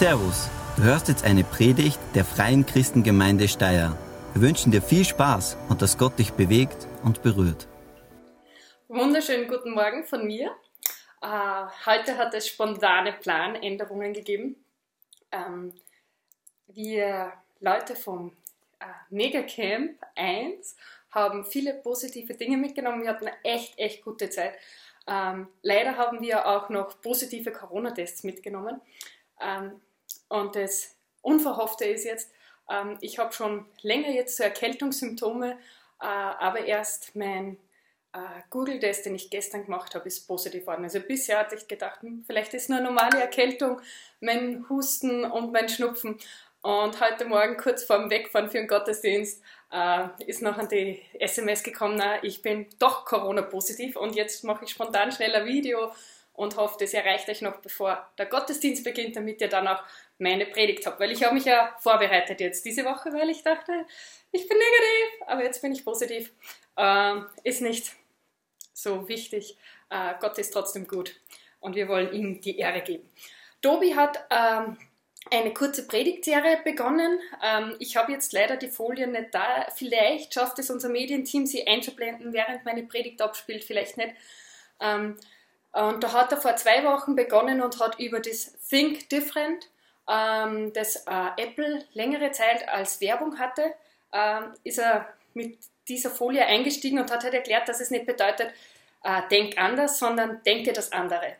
Servus, 0.00 0.48
du 0.78 0.84
hörst 0.84 1.08
jetzt 1.08 1.24
eine 1.24 1.44
Predigt 1.44 1.98
der 2.14 2.24
Freien 2.24 2.64
Christengemeinde 2.64 3.46
Steyr. 3.48 3.98
Wir 4.32 4.40
wünschen 4.40 4.72
dir 4.72 4.80
viel 4.80 5.04
Spaß 5.04 5.58
und 5.68 5.82
dass 5.82 5.98
Gott 5.98 6.18
dich 6.18 6.32
bewegt 6.32 6.88
und 7.04 7.22
berührt. 7.22 7.68
Wunderschönen 8.88 9.46
guten 9.46 9.72
Morgen 9.72 10.04
von 10.04 10.26
mir. 10.26 10.56
Äh, 11.20 11.26
heute 11.84 12.16
hat 12.16 12.32
es 12.32 12.48
spontane 12.48 13.12
Planänderungen 13.12 14.14
gegeben. 14.14 14.56
Ähm, 15.32 15.74
wir 16.68 17.34
Leute 17.60 17.94
vom 17.94 18.34
äh, 18.78 18.86
Megacamp 19.10 19.98
1 20.16 20.76
haben 21.10 21.44
viele 21.44 21.74
positive 21.74 22.32
Dinge 22.32 22.56
mitgenommen. 22.56 23.02
Wir 23.02 23.10
hatten 23.10 23.26
eine 23.26 23.36
echt, 23.44 23.78
echt 23.78 24.02
gute 24.02 24.30
Zeit. 24.30 24.54
Ähm, 25.06 25.48
leider 25.60 25.98
haben 25.98 26.22
wir 26.22 26.46
auch 26.46 26.70
noch 26.70 27.02
positive 27.02 27.52
Corona-Tests 27.52 28.24
mitgenommen. 28.24 28.80
Ähm, 29.42 29.72
und 30.30 30.56
das 30.56 30.96
Unverhoffte 31.22 31.84
ist 31.84 32.04
jetzt, 32.04 32.32
ähm, 32.70 32.96
ich 33.00 33.18
habe 33.18 33.32
schon 33.32 33.66
länger 33.82 34.10
jetzt 34.10 34.36
so 34.36 34.44
Erkältungssymptome, 34.44 35.52
äh, 36.00 36.04
aber 36.04 36.64
erst 36.64 37.14
mein 37.16 37.58
äh, 38.12 38.18
Google-Test, 38.48 39.06
den 39.06 39.16
ich 39.16 39.28
gestern 39.28 39.64
gemacht 39.64 39.94
habe, 39.94 40.06
ist 40.06 40.26
positiv 40.26 40.62
geworden. 40.62 40.84
Also 40.84 41.00
bisher 41.00 41.40
hatte 41.40 41.56
ich 41.56 41.66
gedacht, 41.66 42.00
hm, 42.02 42.24
vielleicht 42.26 42.54
ist 42.54 42.70
nur 42.70 42.78
eine 42.78 42.88
normale 42.88 43.20
Erkältung, 43.20 43.80
mein 44.20 44.64
Husten 44.68 45.24
und 45.24 45.52
mein 45.52 45.68
Schnupfen. 45.68 46.16
Und 46.62 47.00
heute 47.00 47.24
Morgen, 47.24 47.56
kurz 47.56 47.84
vor 47.84 47.98
dem 47.98 48.10
Wegfahren 48.10 48.50
für 48.50 48.58
den 48.58 48.68
Gottesdienst, 48.68 49.42
äh, 49.72 50.06
ist 50.26 50.42
noch 50.42 50.58
an 50.58 50.68
die 50.68 51.02
SMS 51.14 51.64
gekommen, 51.64 52.00
ich 52.22 52.40
bin 52.40 52.66
doch 52.78 53.04
Corona-positiv 53.04 53.96
und 53.96 54.14
jetzt 54.14 54.44
mache 54.44 54.64
ich 54.64 54.70
spontan 54.70 55.10
schnell 55.10 55.34
ein 55.34 55.46
Video 55.46 55.92
und 56.34 56.56
hoffe, 56.56 56.76
das 56.78 56.94
erreicht 56.94 57.28
euch 57.28 57.42
noch, 57.42 57.56
bevor 57.56 58.08
der 58.16 58.26
Gottesdienst 58.26 58.84
beginnt, 58.84 59.16
damit 59.16 59.40
ihr 59.40 59.48
dann 59.48 59.68
auch 59.68 59.82
meine 60.20 60.46
Predigt 60.46 60.86
habt. 60.86 61.00
Weil 61.00 61.12
ich 61.12 61.22
habe 61.22 61.34
mich 61.34 61.44
ja 61.44 61.74
vorbereitet 61.80 62.40
jetzt 62.40 62.64
diese 62.64 62.84
Woche, 62.84 63.12
weil 63.12 63.30
ich 63.30 63.42
dachte, 63.42 63.86
ich 64.32 64.48
bin 64.48 64.58
negativ, 64.58 65.26
aber 65.26 65.44
jetzt 65.44 65.62
bin 65.62 65.72
ich 65.72 65.84
positiv. 65.84 66.32
Äh, 66.76 67.20
ist 67.44 67.62
nicht 67.62 67.92
so 68.72 69.08
wichtig. 69.08 69.56
Äh, 69.90 70.14
Gott 70.20 70.38
ist 70.38 70.52
trotzdem 70.52 70.86
gut 70.86 71.16
und 71.60 71.74
wir 71.74 71.88
wollen 71.88 72.12
ihm 72.12 72.40
die 72.40 72.58
Ehre 72.58 72.80
geben. 72.80 73.08
Tobi 73.62 73.94
hat 73.94 74.24
ähm, 74.30 74.78
eine 75.30 75.52
kurze 75.52 75.86
Predigtserie 75.86 76.60
begonnen. 76.64 77.20
Ähm, 77.42 77.76
ich 77.78 77.96
habe 77.96 78.12
jetzt 78.12 78.32
leider 78.32 78.56
die 78.56 78.68
Folien 78.68 79.12
nicht 79.12 79.34
da. 79.34 79.66
Vielleicht 79.74 80.34
schafft 80.34 80.58
es 80.58 80.70
unser 80.70 80.88
Medienteam, 80.88 81.46
sie 81.46 81.66
einzublenden, 81.66 82.32
während 82.32 82.64
meine 82.64 82.84
Predigt 82.84 83.20
abspielt, 83.20 83.64
vielleicht 83.64 83.96
nicht. 83.96 84.14
Ähm, 84.80 85.16
und 85.72 86.02
da 86.02 86.12
hat 86.12 86.32
er 86.32 86.40
vor 86.40 86.56
zwei 86.56 86.84
Wochen 86.84 87.14
begonnen 87.14 87.60
und 87.60 87.78
hat 87.78 88.00
über 88.00 88.18
das 88.18 88.56
Think 88.68 89.08
Different, 89.08 89.68
ähm, 90.10 90.72
das 90.72 90.96
äh, 91.06 91.28
Apple 91.36 91.84
längere 91.94 92.32
Zeit 92.32 92.68
als 92.68 93.00
Werbung 93.00 93.38
hatte, 93.38 93.74
ähm, 94.12 94.54
ist 94.64 94.78
er 94.78 95.08
mit 95.34 95.58
dieser 95.88 96.10
Folie 96.10 96.44
eingestiegen 96.44 96.98
und 96.98 97.10
hat 97.10 97.22
halt 97.22 97.34
erklärt, 97.34 97.68
dass 97.68 97.80
es 97.80 97.90
nicht 97.90 98.06
bedeutet, 98.06 98.52
äh, 99.04 99.22
denk 99.30 99.56
anders, 99.58 99.98
sondern 99.98 100.42
denke 100.44 100.72
das 100.72 100.92
andere. 100.92 101.36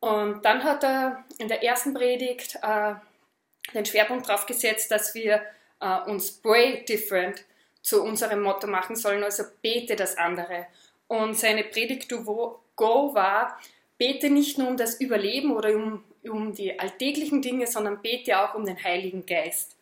Und 0.00 0.44
dann 0.44 0.64
hat 0.64 0.82
er 0.82 1.24
in 1.38 1.48
der 1.48 1.62
ersten 1.62 1.92
Predigt 1.92 2.58
äh, 2.62 2.94
den 3.74 3.84
Schwerpunkt 3.84 4.28
darauf 4.28 4.46
gesetzt, 4.46 4.90
dass 4.90 5.14
wir 5.14 5.42
äh, 5.80 6.00
uns 6.10 6.32
pray 6.32 6.84
different 6.86 7.44
zu 7.82 8.02
unserem 8.02 8.42
Motto 8.42 8.66
machen 8.66 8.96
sollen, 8.96 9.22
also 9.22 9.44
bete 9.62 9.96
das 9.96 10.16
andere. 10.16 10.66
Und 11.06 11.38
seine 11.38 11.64
Predigt 11.64 12.08
to 12.08 12.60
go 12.76 13.14
war, 13.14 13.58
bete 13.98 14.30
nicht 14.30 14.58
nur 14.58 14.68
um 14.68 14.76
das 14.76 15.00
Überleben 15.00 15.52
oder 15.52 15.74
um, 15.74 16.04
um 16.24 16.54
die 16.54 16.78
alltäglichen 16.78 17.42
Dinge, 17.42 17.66
sondern 17.66 18.02
bete 18.02 18.38
auch 18.38 18.54
um 18.54 18.64
den 18.64 18.82
Heiligen 18.82 19.24
Geist. 19.26 19.76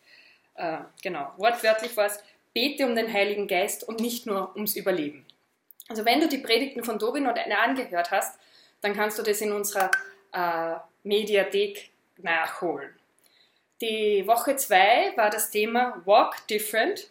Äh, 0.55 0.79
genau, 1.01 1.31
wortwörtlich 1.37 1.95
war 1.97 2.05
es, 2.05 2.23
bete 2.53 2.85
um 2.85 2.95
den 2.95 3.11
Heiligen 3.11 3.47
Geist 3.47 3.87
und 3.87 3.99
nicht 3.99 4.25
nur 4.25 4.53
ums 4.55 4.75
Überleben. 4.75 5.25
Also 5.87 6.05
wenn 6.05 6.19
du 6.19 6.27
die 6.27 6.37
Predigten 6.37 6.83
von 6.83 6.99
Dobin 6.99 7.27
oder 7.27 7.43
eine 7.43 7.59
angehört 7.59 8.11
hast, 8.11 8.39
dann 8.81 8.93
kannst 8.93 9.17
du 9.17 9.23
das 9.23 9.41
in 9.41 9.51
unserer 9.51 9.91
äh, 10.31 10.75
Mediathek 11.03 11.89
nachholen. 12.17 12.93
Die 13.81 14.25
Woche 14.27 14.55
2 14.55 15.13
war 15.15 15.29
das 15.29 15.51
Thema 15.51 16.01
Walk 16.05 16.47
Different. 16.47 17.09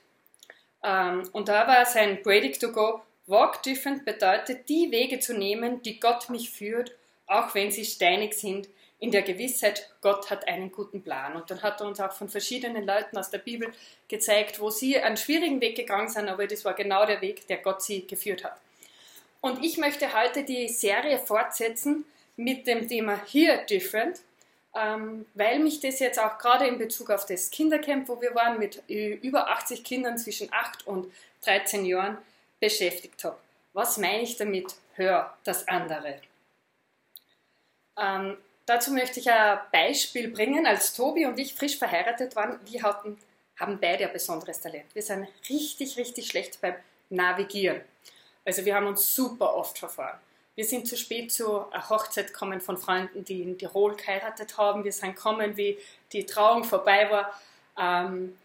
Ähm, 0.83 1.29
und 1.33 1.49
da 1.49 1.67
war 1.67 1.87
sein 1.87 2.23
Predigt 2.23 2.61
to 2.61 2.71
Go, 2.73 3.03
Walk 3.27 3.63
Different 3.63 4.05
bedeutet, 4.05 4.69
die 4.69 4.91
Wege 4.91 5.19
zu 5.19 5.37
nehmen, 5.37 5.83
die 5.83 6.01
Gott 6.01 6.31
mich 6.31 6.51
führt, 6.51 6.93
auch 7.27 7.55
wenn 7.55 7.71
sie 7.71 7.85
steinig 7.85 8.35
sind, 8.35 8.69
in 9.01 9.13
der 9.13 9.23
Gewissheit, 9.23 9.89
Gott 10.01 10.29
hat 10.31 10.49
einen 10.49 10.73
guten 10.73 11.03
Plan. 11.03 11.37
Und 11.37 11.51
dann 11.51 11.63
hat 11.63 11.81
er 11.81 11.87
uns 11.87 12.01
auch 12.01 12.13
von 12.13 12.29
verschiedenen 12.29 12.85
Leuten 12.85 13.17
aus 13.17 13.31
der 13.31 13.39
Bibel 13.39 13.73
gezeigt, 14.09 14.61
wo 14.61 14.71
sie 14.71 14.99
einen 14.99 15.17
schwierigen 15.17 15.61
Weg 15.61 15.77
gegangen 15.77 16.09
sind, 16.09 16.29
aber 16.29 16.47
das 16.47 16.65
war 16.65 16.75
genau 16.75 17.07
der 17.07 17.21
Weg, 17.21 17.47
der 17.47 17.59
Gott 17.59 17.83
sie 17.83 18.07
geführt 18.07 18.45
hat. 18.45 18.59
Und 19.41 19.65
ich 19.65 19.79
möchte 19.79 20.13
heute 20.21 20.43
die 20.43 20.69
Serie 20.69 21.19
fortsetzen 21.19 22.05
mit 22.37 22.67
dem 22.67 22.89
Thema 22.89 23.21
Here 23.31 23.65
Different, 23.71 24.21
ähm, 24.75 25.27
weil 25.35 25.61
mich 25.61 25.81
das 25.81 26.01
jetzt 26.01 26.19
auch 26.19 26.39
gerade 26.39 26.67
in 26.67 26.79
Bezug 26.79 27.11
auf 27.11 27.25
das 27.25 27.51
Kindercamp, 27.51 28.09
wo 28.09 28.21
wir 28.21 28.35
waren, 28.35 28.59
mit 28.59 28.83
über 28.89 29.49
80 29.49 29.85
Kindern 29.85 30.19
zwischen 30.19 30.53
8 30.53 30.87
und 30.89 31.13
13 31.45 31.85
Jahren 31.85 32.19
beschäftigt 32.59 33.23
hat. 33.23 33.39
Was 33.73 33.97
meine 33.97 34.23
ich 34.23 34.37
damit? 34.37 34.75
Hör 34.95 35.37
das 35.45 35.69
andere. 35.69 36.21
Dazu 38.69 38.93
möchte 38.93 39.19
ich 39.19 39.31
ein 39.31 39.59
Beispiel 39.73 40.29
bringen. 40.29 40.67
Als 40.67 40.93
Tobi 40.93 41.25
und 41.25 41.39
ich 41.39 41.55
frisch 41.55 41.79
verheiratet 41.79 42.37
waren, 42.37 42.61
wir 42.67 42.83
hatten, 42.83 43.17
haben 43.59 43.79
beide 43.81 44.07
ein 44.07 44.13
besonderes 44.13 44.61
Talent. 44.61 44.95
Wir 44.95 45.01
sind 45.01 45.27
richtig, 45.49 45.97
richtig 45.97 46.27
schlecht 46.27 46.61
beim 46.61 46.75
Navigieren. 47.09 47.81
Also 48.45 48.67
wir 48.67 48.75
haben 48.75 48.87
uns 48.87 49.15
super 49.15 49.55
oft 49.55 49.79
verfahren. 49.79 50.19
Wir 50.55 50.67
sind 50.67 50.87
zu 50.87 50.99
spät 50.99 51.33
zu 51.33 51.71
einer 51.71 51.89
Hochzeit 51.89 52.27
gekommen 52.27 52.61
von 52.61 52.77
Freunden, 52.77 53.25
die 53.25 53.41
in 53.41 53.57
Tirol 53.57 53.97
geheiratet 53.97 54.59
haben. 54.59 54.85
Wir 54.85 54.93
sind 54.93 55.17
gekommen, 55.17 55.57
wie 55.57 55.79
die 56.13 56.27
Trauung 56.27 56.63
vorbei 56.63 57.09
war. 57.11 57.41
Ähm, 57.81 58.37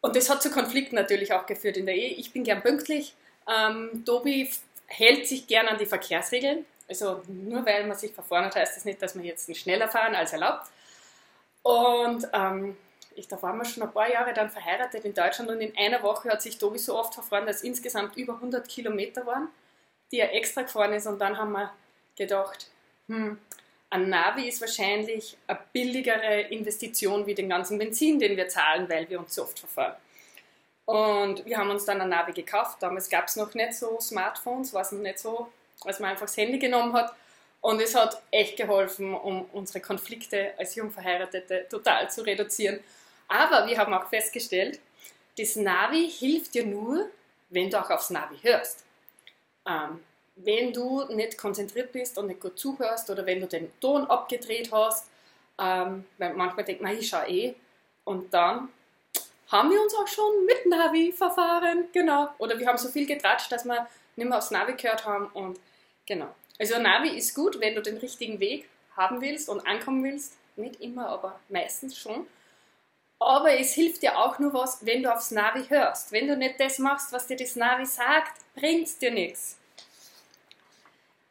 und 0.00 0.14
das 0.14 0.30
hat 0.30 0.40
zu 0.40 0.52
Konflikten 0.52 0.94
natürlich 0.94 1.32
auch 1.32 1.46
geführt 1.46 1.76
in 1.76 1.86
der 1.86 1.96
Ehe. 1.96 2.10
Ich 2.10 2.32
bin 2.32 2.44
gern 2.44 2.62
pünktlich. 2.62 3.12
Ähm, 3.52 4.04
Tobi 4.06 4.48
hält 4.86 5.26
sich 5.26 5.48
gern 5.48 5.66
an 5.66 5.78
die 5.78 5.86
Verkehrsregeln. 5.86 6.64
Also 6.88 7.22
nur 7.28 7.64
weil 7.66 7.86
man 7.86 7.96
sich 7.96 8.12
verfahren 8.12 8.46
hat, 8.46 8.56
heißt 8.56 8.76
das 8.76 8.84
nicht, 8.84 9.00
dass 9.02 9.14
man 9.14 9.24
jetzt 9.24 9.48
nicht 9.48 9.60
schneller 9.60 9.88
fahren 9.88 10.14
als 10.14 10.32
erlaubt. 10.32 10.68
Und 11.62 12.26
ähm, 12.32 12.76
ich, 13.14 13.28
da 13.28 13.40
waren 13.42 13.58
wir 13.58 13.64
schon 13.64 13.82
ein 13.82 13.92
paar 13.92 14.10
Jahre 14.10 14.32
dann 14.32 14.50
verheiratet 14.50 15.04
in 15.04 15.12
Deutschland 15.12 15.50
und 15.50 15.60
in 15.60 15.76
einer 15.76 16.02
Woche 16.02 16.30
hat 16.30 16.40
sich 16.40 16.56
Tobi 16.56 16.78
so 16.78 16.98
oft 16.98 17.14
verfahren, 17.14 17.46
dass 17.46 17.62
insgesamt 17.62 18.16
über 18.16 18.34
100 18.34 18.66
Kilometer 18.68 19.26
waren, 19.26 19.48
die 20.10 20.20
er 20.20 20.34
extra 20.34 20.62
gefahren 20.62 20.94
ist. 20.94 21.06
Und 21.06 21.18
dann 21.18 21.36
haben 21.36 21.52
wir 21.52 21.72
gedacht, 22.16 22.70
hm, 23.08 23.38
ein 23.90 24.08
Navi 24.08 24.48
ist 24.48 24.60
wahrscheinlich 24.60 25.36
eine 25.46 25.58
billigere 25.72 26.42
Investition 26.42 27.26
wie 27.26 27.34
den 27.34 27.48
ganzen 27.48 27.78
Benzin, 27.78 28.18
den 28.18 28.36
wir 28.36 28.48
zahlen, 28.48 28.88
weil 28.88 29.08
wir 29.08 29.18
uns 29.18 29.34
so 29.34 29.42
oft 29.42 29.58
verfahren. 29.58 29.96
Und 30.84 31.44
wir 31.44 31.58
haben 31.58 31.70
uns 31.70 31.84
dann 31.84 32.00
ein 32.00 32.08
Navi 32.08 32.32
gekauft. 32.32 32.82
Damals 32.82 33.10
gab 33.10 33.26
es 33.26 33.36
noch 33.36 33.52
nicht 33.54 33.74
so 33.74 33.98
Smartphones, 34.00 34.72
war 34.72 34.82
es 34.82 34.92
noch 34.92 35.00
nicht 35.00 35.18
so, 35.18 35.48
als 35.84 36.00
man 36.00 36.10
einfach 36.10 36.26
das 36.26 36.36
Handy 36.36 36.58
genommen 36.58 36.92
hat. 36.92 37.14
Und 37.60 37.80
es 37.80 37.94
hat 37.94 38.22
echt 38.30 38.56
geholfen, 38.56 39.14
um 39.14 39.44
unsere 39.52 39.80
Konflikte 39.80 40.52
als 40.58 40.74
Jungverheiratete 40.74 41.66
total 41.68 42.10
zu 42.10 42.22
reduzieren. 42.22 42.80
Aber 43.26 43.66
wir 43.66 43.76
haben 43.78 43.92
auch 43.92 44.08
festgestellt, 44.08 44.80
das 45.36 45.56
Navi 45.56 46.08
hilft 46.10 46.54
dir 46.54 46.66
nur, 46.66 47.08
wenn 47.50 47.70
du 47.70 47.80
auch 47.80 47.90
aufs 47.90 48.10
Navi 48.10 48.36
hörst. 48.42 48.84
Ähm, 49.66 50.00
wenn 50.36 50.72
du 50.72 51.04
nicht 51.14 51.36
konzentriert 51.36 51.92
bist 51.92 52.16
und 52.18 52.28
nicht 52.28 52.40
gut 52.40 52.58
zuhörst 52.58 53.10
oder 53.10 53.26
wenn 53.26 53.40
du 53.40 53.46
den 53.46 53.72
Ton 53.80 54.06
abgedreht 54.06 54.70
hast, 54.72 55.08
ähm, 55.58 56.04
weil 56.18 56.34
manchmal 56.34 56.64
denkt 56.64 56.82
man, 56.82 56.96
ich 56.96 57.08
schaue 57.08 57.28
eh, 57.28 57.54
und 58.04 58.32
dann 58.32 58.68
haben 59.50 59.70
wir 59.70 59.82
uns 59.82 59.94
auch 59.94 60.06
schon 60.06 60.44
mit 60.44 60.66
Navi 60.66 61.12
verfahren, 61.12 61.88
genau. 61.92 62.28
Oder 62.38 62.58
wir 62.58 62.66
haben 62.68 62.78
so 62.78 62.88
viel 62.88 63.06
getratscht, 63.06 63.50
dass 63.50 63.64
wir 63.64 63.88
nicht 64.16 64.28
mehr 64.28 64.38
aufs 64.38 64.50
Navi 64.50 64.74
gehört 64.74 65.04
haben 65.04 65.26
und 65.32 65.58
genau. 66.08 66.34
Also 66.58 66.78
Navi 66.80 67.10
ist 67.10 67.34
gut, 67.34 67.60
wenn 67.60 67.76
du 67.76 67.82
den 67.82 67.98
richtigen 67.98 68.40
Weg 68.40 68.68
haben 68.96 69.20
willst 69.20 69.48
und 69.48 69.64
ankommen 69.66 70.02
willst. 70.02 70.36
Nicht 70.56 70.80
immer, 70.80 71.08
aber 71.08 71.38
meistens 71.48 71.96
schon. 71.96 72.26
Aber 73.20 73.52
es 73.52 73.74
hilft 73.74 74.02
dir 74.02 74.18
auch 74.18 74.38
nur 74.38 74.52
was, 74.52 74.84
wenn 74.84 75.02
du 75.02 75.12
aufs 75.12 75.30
Navi 75.30 75.64
hörst. 75.68 76.10
Wenn 76.10 76.26
du 76.26 76.36
nicht 76.36 76.58
das 76.58 76.78
machst, 76.78 77.12
was 77.12 77.26
dir 77.26 77.36
das 77.36 77.54
Navi 77.54 77.86
sagt, 77.86 78.40
bringt 78.54 79.00
dir 79.00 79.12
nichts. 79.12 79.56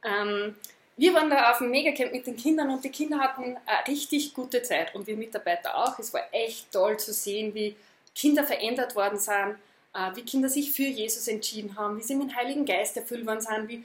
Ähm, 0.03 0.55
wir 0.95 1.13
waren 1.13 1.29
da 1.29 1.51
auf 1.51 1.59
dem 1.59 1.69
Megacamp 1.69 2.11
mit 2.11 2.25
den 2.25 2.37
Kindern 2.37 2.71
und 2.71 2.83
die 2.83 2.89
Kinder 2.89 3.19
hatten 3.19 3.57
eine 3.65 3.87
richtig 3.87 4.33
gute 4.33 4.63
Zeit 4.63 4.95
und 4.95 5.07
wir 5.07 5.15
Mitarbeiter 5.15 5.77
auch. 5.77 5.99
Es 5.99 6.13
war 6.13 6.23
echt 6.31 6.71
toll 6.71 6.97
zu 6.97 7.13
sehen, 7.13 7.53
wie 7.53 7.75
Kinder 8.15 8.43
verändert 8.43 8.95
worden 8.95 9.19
sind, 9.19 9.57
äh, 9.93 10.15
wie 10.15 10.23
Kinder 10.23 10.49
sich 10.49 10.71
für 10.71 10.83
Jesus 10.83 11.27
entschieden 11.27 11.77
haben, 11.77 11.97
wie 11.97 12.03
sie 12.03 12.15
mit 12.15 12.31
dem 12.31 12.35
Heiligen 12.35 12.65
Geist 12.65 12.97
erfüllt 12.97 13.27
worden 13.27 13.41
sind, 13.41 13.67
wie 13.67 13.83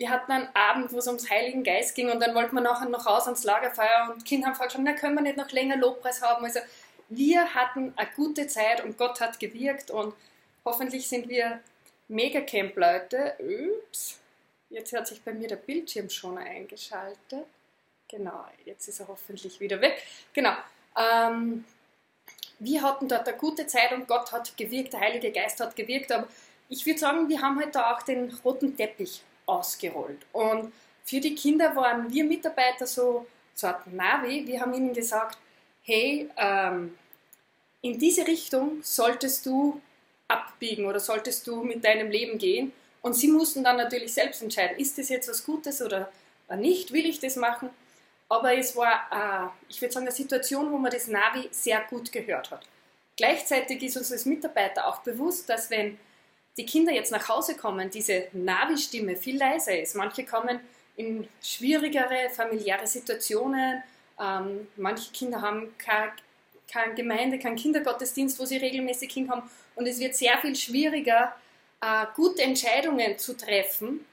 wir 0.00 0.08
hatten 0.08 0.32
einen 0.32 0.48
Abend, 0.54 0.90
wo 0.92 0.98
es 0.98 1.06
ums 1.06 1.28
Heiligen 1.28 1.62
Geist 1.62 1.94
ging 1.94 2.10
und 2.10 2.20
dann 2.20 2.34
wollten 2.34 2.54
wir 2.54 2.62
nachher 2.62 2.88
noch 2.88 3.04
raus 3.04 3.26
ans 3.26 3.44
Lagerfeuer 3.44 4.10
und 4.10 4.24
Kinder 4.24 4.46
haben 4.46 4.54
vorgeschlagen, 4.54 4.86
na 4.86 4.94
können 4.94 5.14
wir 5.14 5.20
nicht 5.20 5.36
noch 5.36 5.50
länger 5.50 5.76
Lobpreis 5.76 6.22
haben. 6.22 6.42
Also 6.42 6.60
wir 7.10 7.54
hatten 7.54 7.92
eine 7.96 8.08
gute 8.16 8.46
Zeit 8.46 8.82
und 8.82 8.96
Gott 8.96 9.20
hat 9.20 9.38
gewirkt 9.38 9.90
und 9.90 10.14
hoffentlich 10.64 11.06
sind 11.06 11.28
wir 11.28 11.60
Megacamp-Leute. 12.08 13.34
Ups, 13.40 14.18
jetzt 14.70 14.90
hat 14.94 15.06
sich 15.06 15.20
bei 15.20 15.34
mir 15.34 15.48
der 15.48 15.56
Bildschirm 15.56 16.08
schon 16.08 16.38
eingeschaltet. 16.38 17.44
Genau, 18.08 18.46
jetzt 18.64 18.88
ist 18.88 19.00
er 19.00 19.08
hoffentlich 19.08 19.60
wieder 19.60 19.82
weg. 19.82 20.02
Genau. 20.32 20.54
Ähm, 20.96 21.66
wir 22.58 22.80
hatten 22.80 23.06
dort 23.06 23.28
eine 23.28 23.36
gute 23.36 23.66
Zeit 23.66 23.92
und 23.92 24.08
Gott 24.08 24.32
hat 24.32 24.56
gewirkt, 24.56 24.94
der 24.94 25.00
Heilige 25.00 25.30
Geist 25.30 25.60
hat 25.60 25.76
gewirkt, 25.76 26.10
aber 26.10 26.26
ich 26.70 26.86
würde 26.86 26.98
sagen, 26.98 27.28
wir 27.28 27.42
haben 27.42 27.60
halt 27.60 27.74
da 27.74 27.94
auch 27.94 28.00
den 28.00 28.32
roten 28.42 28.74
Teppich 28.74 29.20
ausgerollt. 29.50 30.20
Und 30.32 30.72
für 31.04 31.20
die 31.20 31.34
Kinder 31.34 31.74
waren 31.76 32.12
wir 32.12 32.24
Mitarbeiter 32.24 32.86
so, 32.86 33.26
so 33.54 33.68
Navi. 33.92 34.46
Wir 34.46 34.60
haben 34.60 34.74
ihnen 34.74 34.92
gesagt, 34.92 35.38
hey, 35.82 36.28
ähm, 36.36 36.96
in 37.82 37.98
diese 37.98 38.26
Richtung 38.26 38.82
solltest 38.82 39.46
du 39.46 39.80
abbiegen 40.28 40.86
oder 40.86 41.00
solltest 41.00 41.46
du 41.46 41.62
mit 41.62 41.84
deinem 41.84 42.10
Leben 42.10 42.38
gehen. 42.38 42.72
Und 43.02 43.14
sie 43.14 43.28
mussten 43.28 43.64
dann 43.64 43.76
natürlich 43.76 44.12
selbst 44.12 44.42
entscheiden, 44.42 44.78
ist 44.78 44.98
das 44.98 45.08
jetzt 45.08 45.28
was 45.28 45.44
Gutes 45.44 45.80
oder 45.80 46.10
nicht, 46.56 46.92
will 46.92 47.06
ich 47.06 47.18
das 47.18 47.36
machen. 47.36 47.70
Aber 48.28 48.56
es 48.56 48.76
war, 48.76 49.08
äh, 49.10 49.48
ich 49.68 49.80
würde 49.80 49.92
sagen, 49.92 50.06
eine 50.06 50.14
Situation, 50.14 50.70
wo 50.70 50.78
man 50.78 50.92
das 50.92 51.08
Navi 51.08 51.48
sehr 51.50 51.80
gut 51.88 52.12
gehört 52.12 52.50
hat. 52.50 52.66
Gleichzeitig 53.16 53.82
ist 53.82 53.96
uns 53.96 54.12
als 54.12 54.26
Mitarbeiter 54.26 54.86
auch 54.86 54.98
bewusst, 55.00 55.48
dass 55.48 55.70
wenn 55.70 55.98
die 56.60 56.66
Kinder 56.66 56.92
jetzt 56.92 57.10
nach 57.10 57.26
Hause 57.26 57.56
kommen, 57.56 57.90
diese 57.90 58.26
Navi-Stimme 58.32 59.16
viel 59.16 59.38
leiser 59.38 59.80
ist. 59.80 59.96
Manche 59.96 60.26
kommen 60.26 60.60
in 60.96 61.26
schwierigere 61.42 62.28
familiäre 62.30 62.86
Situationen. 62.86 63.82
Ähm, 64.20 64.68
manche 64.76 65.10
Kinder 65.10 65.40
haben 65.40 65.74
keine, 65.78 66.12
keine 66.70 66.94
Gemeinde, 66.94 67.38
keinen 67.38 67.56
Kindergottesdienst, 67.56 68.38
wo 68.38 68.44
sie 68.44 68.58
regelmäßig 68.58 69.10
hinkommen. 69.10 69.44
Und 69.74 69.86
es 69.86 69.98
wird 69.98 70.14
sehr 70.14 70.36
viel 70.36 70.54
schwieriger, 70.54 71.34
äh, 71.80 72.04
gute 72.14 72.42
Entscheidungen 72.42 73.16
zu 73.16 73.34
treffen 73.34 74.04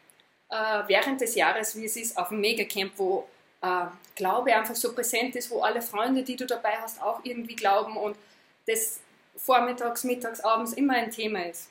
äh, 0.49 0.55
während 0.87 1.19
des 1.19 1.35
Jahres, 1.35 1.75
wie 1.75 1.83
es 1.83 1.97
ist 1.97 2.17
auf 2.17 2.29
dem 2.29 2.39
Megacamp, 2.39 2.93
wo 2.95 3.27
äh, 3.61 3.87
Glaube 4.15 4.55
einfach 4.55 4.75
so 4.75 4.93
präsent 4.93 5.35
ist, 5.35 5.51
wo 5.51 5.59
alle 5.59 5.81
Freunde, 5.81 6.23
die 6.23 6.37
du 6.37 6.45
dabei 6.45 6.77
hast, 6.77 7.01
auch 7.01 7.19
irgendwie 7.23 7.57
glauben 7.57 7.97
und 7.97 8.15
das 8.67 9.01
vormittags, 9.35 10.05
mittags, 10.05 10.39
abends 10.39 10.71
immer 10.71 10.93
ein 10.93 11.11
Thema 11.11 11.45
ist. 11.45 11.67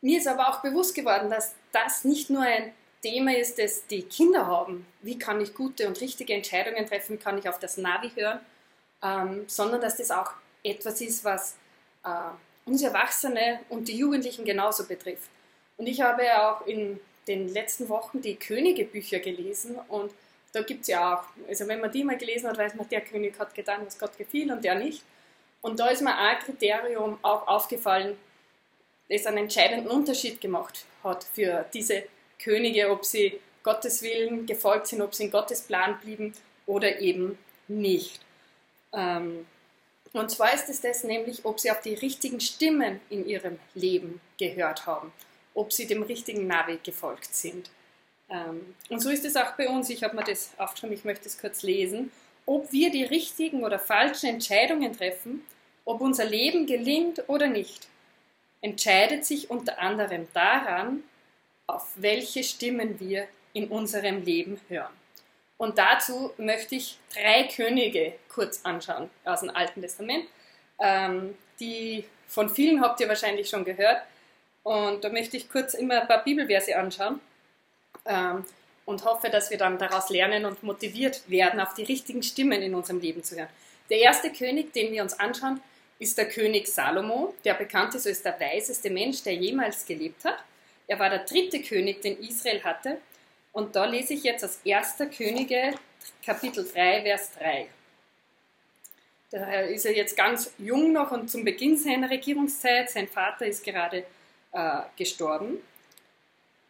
Mir 0.00 0.18
ist 0.18 0.28
aber 0.28 0.48
auch 0.48 0.62
bewusst 0.62 0.94
geworden, 0.94 1.30
dass 1.30 1.54
das 1.72 2.04
nicht 2.04 2.30
nur 2.30 2.42
ein 2.42 2.72
Thema 3.02 3.36
ist, 3.36 3.58
das 3.58 3.86
die 3.86 4.02
Kinder 4.02 4.46
haben, 4.46 4.86
wie 5.02 5.18
kann 5.18 5.40
ich 5.40 5.54
gute 5.54 5.86
und 5.86 6.00
richtige 6.00 6.34
Entscheidungen 6.34 6.86
treffen, 6.86 7.14
wie 7.14 7.22
kann 7.22 7.38
ich 7.38 7.48
auf 7.48 7.58
das 7.58 7.76
Navi 7.76 8.10
hören, 8.14 8.40
ähm, 9.02 9.44
sondern 9.46 9.80
dass 9.80 9.96
das 9.96 10.10
auch 10.10 10.32
etwas 10.62 11.00
ist, 11.00 11.24
was 11.24 11.56
äh, 12.04 12.68
uns 12.68 12.82
Erwachsene 12.82 13.60
und 13.68 13.88
die 13.88 13.96
Jugendlichen 13.96 14.44
genauso 14.44 14.86
betrifft. 14.86 15.30
Und 15.76 15.86
ich 15.86 16.00
habe 16.00 16.22
auch 16.40 16.66
in 16.66 16.98
den 17.28 17.52
letzten 17.52 17.88
Wochen 17.88 18.20
die 18.20 18.36
Könige-Bücher 18.36 19.18
gelesen 19.20 19.78
und 19.88 20.12
da 20.52 20.62
gibt 20.62 20.82
es 20.82 20.88
ja 20.88 21.16
auch, 21.16 21.24
also 21.48 21.68
wenn 21.68 21.80
man 21.80 21.92
die 21.92 22.02
mal 22.02 22.16
gelesen 22.16 22.48
hat, 22.48 22.56
weiß 22.56 22.74
man, 22.74 22.88
der 22.88 23.02
König 23.02 23.38
hat 23.38 23.54
getan, 23.54 23.82
was 23.84 23.98
Gott 23.98 24.16
gefiel 24.16 24.50
und 24.50 24.64
der 24.64 24.76
nicht. 24.76 25.02
Und 25.60 25.78
da 25.78 25.88
ist 25.88 26.00
mir 26.00 26.16
ein 26.16 26.38
Kriterium 26.38 27.18
auch 27.22 27.46
aufgefallen, 27.46 28.16
das 29.08 29.26
einen 29.26 29.38
entscheidenden 29.38 29.88
Unterschied 29.88 30.40
gemacht 30.40 30.84
hat 31.02 31.24
für 31.24 31.64
diese 31.72 32.04
Könige, 32.38 32.90
ob 32.90 33.04
sie 33.04 33.38
Gottes 33.62 34.02
Willen 34.02 34.46
gefolgt 34.46 34.88
sind, 34.88 35.02
ob 35.02 35.14
sie 35.14 35.24
in 35.24 35.30
Gottes 35.30 35.62
Plan 35.62 35.98
blieben 36.00 36.32
oder 36.66 37.00
eben 37.00 37.38
nicht. 37.68 38.20
Ähm, 38.92 39.46
und 40.12 40.30
zwar 40.30 40.54
ist 40.54 40.68
es 40.68 40.80
das 40.80 41.04
nämlich, 41.04 41.44
ob 41.44 41.60
sie 41.60 41.70
auf 41.70 41.80
die 41.80 41.94
richtigen 41.94 42.40
Stimmen 42.40 43.00
in 43.10 43.26
ihrem 43.26 43.58
Leben 43.74 44.20
gehört 44.38 44.86
haben, 44.86 45.12
ob 45.54 45.72
sie 45.72 45.86
dem 45.86 46.02
richtigen 46.02 46.46
Navi 46.46 46.78
gefolgt 46.82 47.34
sind. 47.34 47.70
Ähm, 48.30 48.74
und 48.88 49.00
so 49.00 49.10
ist 49.10 49.24
es 49.24 49.36
auch 49.36 49.52
bei 49.56 49.68
uns. 49.68 49.90
Ich 49.90 50.02
habe 50.02 50.16
mir 50.16 50.24
das 50.24 50.52
aufgeschrieben, 50.56 50.96
ich 50.96 51.04
möchte 51.04 51.28
es 51.28 51.38
kurz 51.38 51.62
lesen. 51.62 52.10
Ob 52.46 52.72
wir 52.72 52.90
die 52.90 53.04
richtigen 53.04 53.64
oder 53.64 53.78
falschen 53.78 54.30
Entscheidungen 54.30 54.96
treffen, 54.96 55.44
ob 55.84 56.00
unser 56.00 56.24
Leben 56.24 56.66
gelingt 56.66 57.28
oder 57.28 57.48
nicht, 57.48 57.88
entscheidet 58.60 59.24
sich 59.24 59.50
unter 59.50 59.78
anderem 59.78 60.28
daran, 60.32 61.02
auf 61.66 61.88
welche 61.96 62.42
Stimmen 62.42 63.00
wir 63.00 63.26
in 63.52 63.68
unserem 63.68 64.22
Leben 64.22 64.60
hören. 64.68 64.92
Und 65.58 65.78
dazu 65.78 66.32
möchte 66.36 66.74
ich 66.74 66.98
drei 67.12 67.44
Könige 67.44 68.14
kurz 68.28 68.60
anschauen 68.64 69.10
aus 69.24 69.40
dem 69.40 69.50
Alten 69.50 69.80
Testament. 69.80 70.26
Ähm, 70.78 71.34
die 71.58 72.04
von 72.28 72.50
vielen 72.50 72.82
habt 72.82 73.00
ihr 73.00 73.08
wahrscheinlich 73.08 73.48
schon 73.48 73.64
gehört. 73.64 74.02
Und 74.62 75.04
da 75.04 75.08
möchte 75.08 75.36
ich 75.36 75.48
kurz 75.48 75.74
immer 75.74 76.02
ein 76.02 76.08
paar 76.08 76.24
Bibelverse 76.24 76.76
anschauen 76.76 77.20
ähm, 78.04 78.44
und 78.84 79.04
hoffe, 79.04 79.30
dass 79.30 79.50
wir 79.50 79.58
dann 79.58 79.78
daraus 79.78 80.10
lernen 80.10 80.44
und 80.44 80.62
motiviert 80.62 81.22
werden, 81.30 81.60
auf 81.60 81.74
die 81.74 81.84
richtigen 81.84 82.22
Stimmen 82.22 82.60
in 82.60 82.74
unserem 82.74 83.00
Leben 83.00 83.22
zu 83.22 83.36
hören. 83.36 83.48
Der 83.88 83.98
erste 83.98 84.32
König, 84.32 84.72
den 84.72 84.92
wir 84.92 85.02
uns 85.02 85.18
anschauen, 85.18 85.60
ist 85.98 86.18
der 86.18 86.28
König 86.28 86.68
Salomo, 86.68 87.34
der 87.44 87.54
bekannt 87.54 87.94
ist 87.94 88.06
als 88.06 88.22
der 88.22 88.38
weiseste 88.38 88.90
Mensch, 88.90 89.22
der 89.22 89.34
jemals 89.34 89.86
gelebt 89.86 90.24
hat. 90.24 90.38
Er 90.86 90.98
war 90.98 91.10
der 91.10 91.24
dritte 91.24 91.62
König, 91.62 92.02
den 92.02 92.18
Israel 92.20 92.62
hatte. 92.62 92.98
Und 93.52 93.74
da 93.74 93.86
lese 93.86 94.14
ich 94.14 94.22
jetzt 94.22 94.44
aus 94.44 94.60
1. 94.66 94.96
Könige, 95.16 95.74
Kapitel 96.24 96.68
3, 96.70 97.02
Vers 97.02 97.32
3. 97.38 97.68
Da 99.30 99.60
ist 99.62 99.86
er 99.86 99.96
jetzt 99.96 100.16
ganz 100.16 100.52
jung 100.58 100.92
noch 100.92 101.10
und 101.10 101.30
zum 101.30 101.44
Beginn 101.44 101.76
seiner 101.76 102.10
Regierungszeit. 102.10 102.90
Sein 102.90 103.08
Vater 103.08 103.46
ist 103.46 103.64
gerade 103.64 104.04
äh, 104.52 104.80
gestorben. 104.96 105.58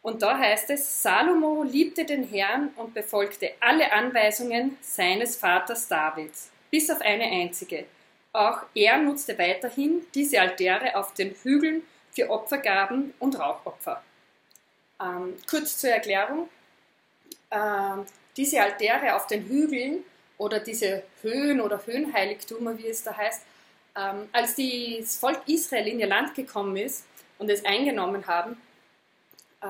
Und 0.01 0.21
da 0.21 0.37
heißt 0.37 0.69
es, 0.69 1.03
Salomo 1.03 1.63
liebte 1.63 2.05
den 2.05 2.23
Herrn 2.23 2.69
und 2.77 2.93
befolgte 2.93 3.51
alle 3.59 3.91
Anweisungen 3.91 4.77
seines 4.81 5.35
Vaters 5.35 5.87
Davids, 5.87 6.49
bis 6.71 6.89
auf 6.89 7.01
eine 7.01 7.25
einzige. 7.25 7.85
Auch 8.33 8.61
er 8.75 8.97
nutzte 8.97 9.37
weiterhin 9.37 10.05
diese 10.13 10.39
Altäre 10.41 10.95
auf 10.95 11.13
den 11.13 11.35
Hügeln 11.43 11.83
für 12.11 12.29
Opfergaben 12.29 13.13
und 13.19 13.39
Rauchopfer. 13.39 14.03
Ähm, 15.01 15.35
kurz 15.49 15.77
zur 15.77 15.91
Erklärung. 15.91 16.49
Ähm, 17.51 18.05
diese 18.35 18.61
Altäre 18.61 19.15
auf 19.15 19.27
den 19.27 19.45
Hügeln 19.47 20.03
oder 20.37 20.59
diese 20.59 21.03
Höhen 21.21 21.61
oder 21.61 21.85
Höhenheiligtümer, 21.85 22.77
wie 22.77 22.87
es 22.87 23.03
da 23.03 23.15
heißt, 23.15 23.43
ähm, 23.95 24.29
als 24.31 24.55
das 24.55 25.17
Volk 25.17 25.41
Israel 25.47 25.87
in 25.87 25.99
ihr 25.99 26.07
Land 26.07 26.35
gekommen 26.35 26.77
ist 26.77 27.05
und 27.39 27.49
es 27.49 27.65
eingenommen 27.65 28.27
haben, 28.27 28.61
äh, 29.61 29.67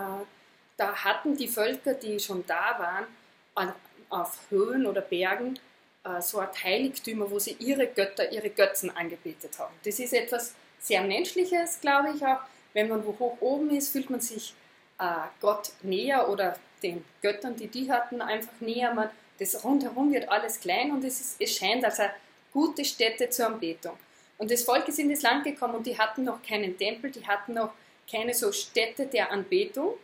da 0.76 1.04
hatten 1.04 1.36
die 1.38 1.48
Völker, 1.48 1.94
die 1.94 2.20
schon 2.20 2.46
da 2.46 2.78
waren, 2.78 3.74
auf 4.10 4.38
Höhen 4.50 4.86
oder 4.86 5.02
Bergen 5.02 5.60
äh, 6.08 6.22
so 6.22 6.40
Art 6.40 6.64
Heiligtümer, 6.64 7.30
wo 7.30 7.40
sie 7.40 7.56
ihre 7.60 7.88
Götter, 7.88 8.32
ihre 8.32 8.50
Götzen 8.50 8.96
angebetet 8.96 9.60
haben. 9.60 9.74
Das 9.84 10.00
ist 10.00 10.14
etwas 10.14 10.54
sehr 10.80 11.02
Menschliches, 11.02 11.80
glaube 11.82 12.14
ich 12.16 12.26
auch. 12.26 12.40
Wenn 12.74 12.90
man 12.90 13.06
wo 13.06 13.16
hoch 13.20 13.38
oben 13.40 13.70
ist, 13.72 13.90
fühlt 13.90 14.10
man 14.10 14.20
sich 14.20 14.54
äh, 15.00 15.04
Gott 15.42 15.72
näher 15.82 16.30
oder 16.30 16.58
den 16.84 17.04
Göttern, 17.22 17.56
die 17.56 17.68
die 17.68 17.92
hatten, 17.92 18.22
einfach 18.22 18.54
näher. 18.60 18.94
Man, 18.94 19.10
das 19.40 19.64
rundherum 19.64 20.12
wird 20.12 20.30
alles 20.30 20.60
klein 20.60 20.92
und 20.92 21.04
es, 21.04 21.20
ist, 21.20 21.42
es 21.42 21.56
scheint 21.56 21.84
als 21.84 22.00
eine 22.00 22.14
gute 22.54 22.86
Stätte 22.86 23.30
zur 23.30 23.48
Anbetung. 23.48 23.98
Und 24.38 24.52
das 24.52 24.64
Volk 24.64 24.88
ist 24.88 25.00
in 25.00 25.10
das 25.10 25.24
Land 25.24 25.44
gekommen 25.44 25.76
und 25.76 25.88
die 25.88 25.98
hatten 25.98 26.24
noch 26.24 26.42
keinen 26.44 26.78
Tempel, 26.78 27.12
die 27.12 27.26
hatten 27.26 27.56
noch 27.56 27.74
keine 28.10 28.34
so 28.34 28.52
Stätte 28.52 29.08
der 29.08 29.32
Anbetung. 29.32 29.96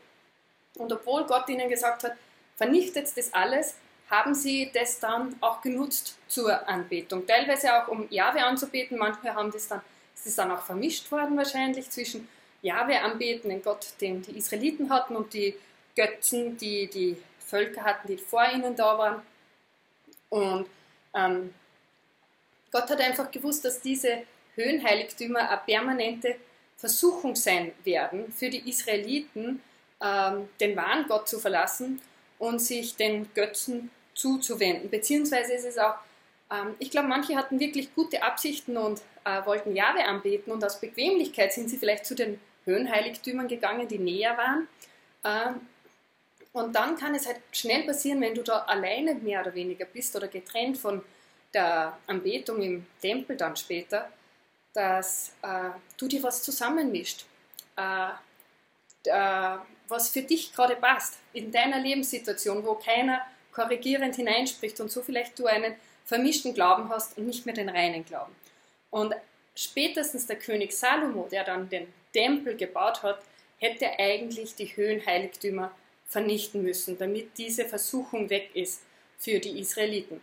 Und 0.77 0.91
obwohl 0.91 1.25
Gott 1.25 1.47
ihnen 1.49 1.69
gesagt 1.69 2.03
hat, 2.03 2.13
vernichtet 2.55 3.15
das 3.15 3.33
alles, 3.33 3.75
haben 4.09 4.35
sie 4.35 4.69
das 4.73 4.99
dann 4.99 5.35
auch 5.41 5.61
genutzt 5.61 6.17
zur 6.27 6.67
Anbetung. 6.67 7.25
Teilweise 7.25 7.75
auch 7.75 7.87
um 7.87 8.07
Jahwe 8.09 8.43
anzubeten, 8.43 8.97
manchmal 8.97 9.33
haben 9.33 9.51
das 9.51 9.67
dann, 9.67 9.81
ist 10.15 10.27
es 10.27 10.35
dann 10.35 10.51
auch 10.51 10.61
vermischt 10.61 11.11
worden 11.11 11.37
wahrscheinlich 11.37 11.89
zwischen 11.89 12.27
Jahwe 12.61 12.99
anbeten, 13.01 13.49
den 13.49 13.63
Gott, 13.63 13.87
den 14.01 14.21
die 14.21 14.37
Israeliten 14.37 14.89
hatten 14.89 15.15
und 15.15 15.33
die 15.33 15.55
Götzen, 15.95 16.57
die 16.57 16.87
die 16.87 17.17
Völker 17.39 17.83
hatten, 17.83 18.07
die 18.07 18.17
vor 18.17 18.45
ihnen 18.53 18.75
da 18.75 18.97
waren. 18.97 19.21
Und 20.29 20.67
ähm, 21.13 21.53
Gott 22.71 22.89
hat 22.89 23.01
einfach 23.01 23.29
gewusst, 23.31 23.65
dass 23.65 23.81
diese 23.81 24.23
Höhenheiligtümer 24.55 25.49
eine 25.49 25.61
permanente 25.65 26.35
Versuchung 26.77 27.35
sein 27.35 27.71
werden 27.83 28.31
für 28.31 28.49
die 28.49 28.67
Israeliten, 28.69 29.61
ähm, 30.01 30.49
den 30.59 30.75
wahren 30.75 31.05
Gott 31.07 31.27
zu 31.27 31.39
verlassen 31.39 32.01
und 32.47 32.59
sich 32.59 32.95
den 32.95 33.15
Götzen 33.33 33.89
zuzuwenden. 34.13 34.89
Beziehungsweise 34.89 35.53
ist 35.53 35.65
es 35.65 35.77
auch, 35.77 35.95
ähm, 36.51 36.75
ich 36.79 36.89
glaube, 36.91 37.07
manche 37.07 37.35
hatten 37.35 37.59
wirklich 37.59 37.93
gute 37.95 38.21
Absichten 38.21 38.77
und 38.77 39.01
äh, 39.23 39.45
wollten 39.45 39.75
Jahwe 39.75 40.03
anbeten 40.05 40.51
und 40.53 40.63
aus 40.63 40.79
Bequemlichkeit 40.79 41.53
sind 41.53 41.69
sie 41.69 41.77
vielleicht 41.77 42.05
zu 42.05 42.15
den 42.15 42.39
Höhenheiligtümern 42.65 43.47
gegangen, 43.47 43.87
die 43.87 43.99
näher 43.99 44.37
waren. 44.37 44.67
Ähm, 45.23 45.61
Und 46.55 46.75
dann 46.75 46.95
kann 46.95 47.15
es 47.15 47.25
halt 47.25 47.39
schnell 47.51 47.83
passieren, 47.83 48.21
wenn 48.21 48.35
du 48.35 48.43
da 48.43 48.59
alleine 48.67 49.15
mehr 49.15 49.41
oder 49.41 49.53
weniger 49.55 49.85
bist 49.85 50.15
oder 50.15 50.27
getrennt 50.27 50.77
von 50.77 51.01
der 51.51 51.97
Anbetung 52.05 52.61
im 52.61 52.85
Tempel 53.01 53.35
dann 53.35 53.55
später, 53.55 54.07
dass 54.73 55.31
äh, 55.41 55.71
du 55.97 56.07
dir 56.07 56.21
was 56.21 56.43
zusammenmischt, 56.43 57.25
äh, 57.75 58.09
äh, 59.05 59.57
was 59.87 60.09
für 60.09 60.21
dich 60.21 60.53
gerade 60.53 60.75
passt, 60.75 61.17
in 61.33 61.51
deiner 61.51 61.79
Lebenssituation, 61.79 62.65
wo 62.65 62.75
keiner 62.75 63.21
korrigierend 63.51 64.15
hineinspricht 64.15 64.79
und 64.79 64.91
so 64.91 65.01
vielleicht 65.01 65.37
du 65.37 65.45
einen 65.45 65.75
vermischten 66.05 66.53
Glauben 66.53 66.89
hast 66.89 67.17
und 67.17 67.27
nicht 67.27 67.45
mehr 67.45 67.55
den 67.55 67.69
reinen 67.69 68.05
Glauben. 68.05 68.35
Und 68.89 69.13
spätestens 69.55 70.27
der 70.27 70.37
König 70.37 70.73
Salomo, 70.73 71.27
der 71.31 71.43
dann 71.43 71.69
den 71.69 71.87
Tempel 72.13 72.55
gebaut 72.55 73.03
hat, 73.03 73.19
hätte 73.57 73.87
eigentlich 73.97 74.55
die 74.55 74.75
Höhenheiligtümer 74.75 75.71
vernichten 76.07 76.63
müssen, 76.63 76.97
damit 76.97 77.37
diese 77.37 77.65
Versuchung 77.65 78.29
weg 78.29 78.51
ist 78.53 78.81
für 79.17 79.39
die 79.39 79.59
Israeliten. 79.59 80.21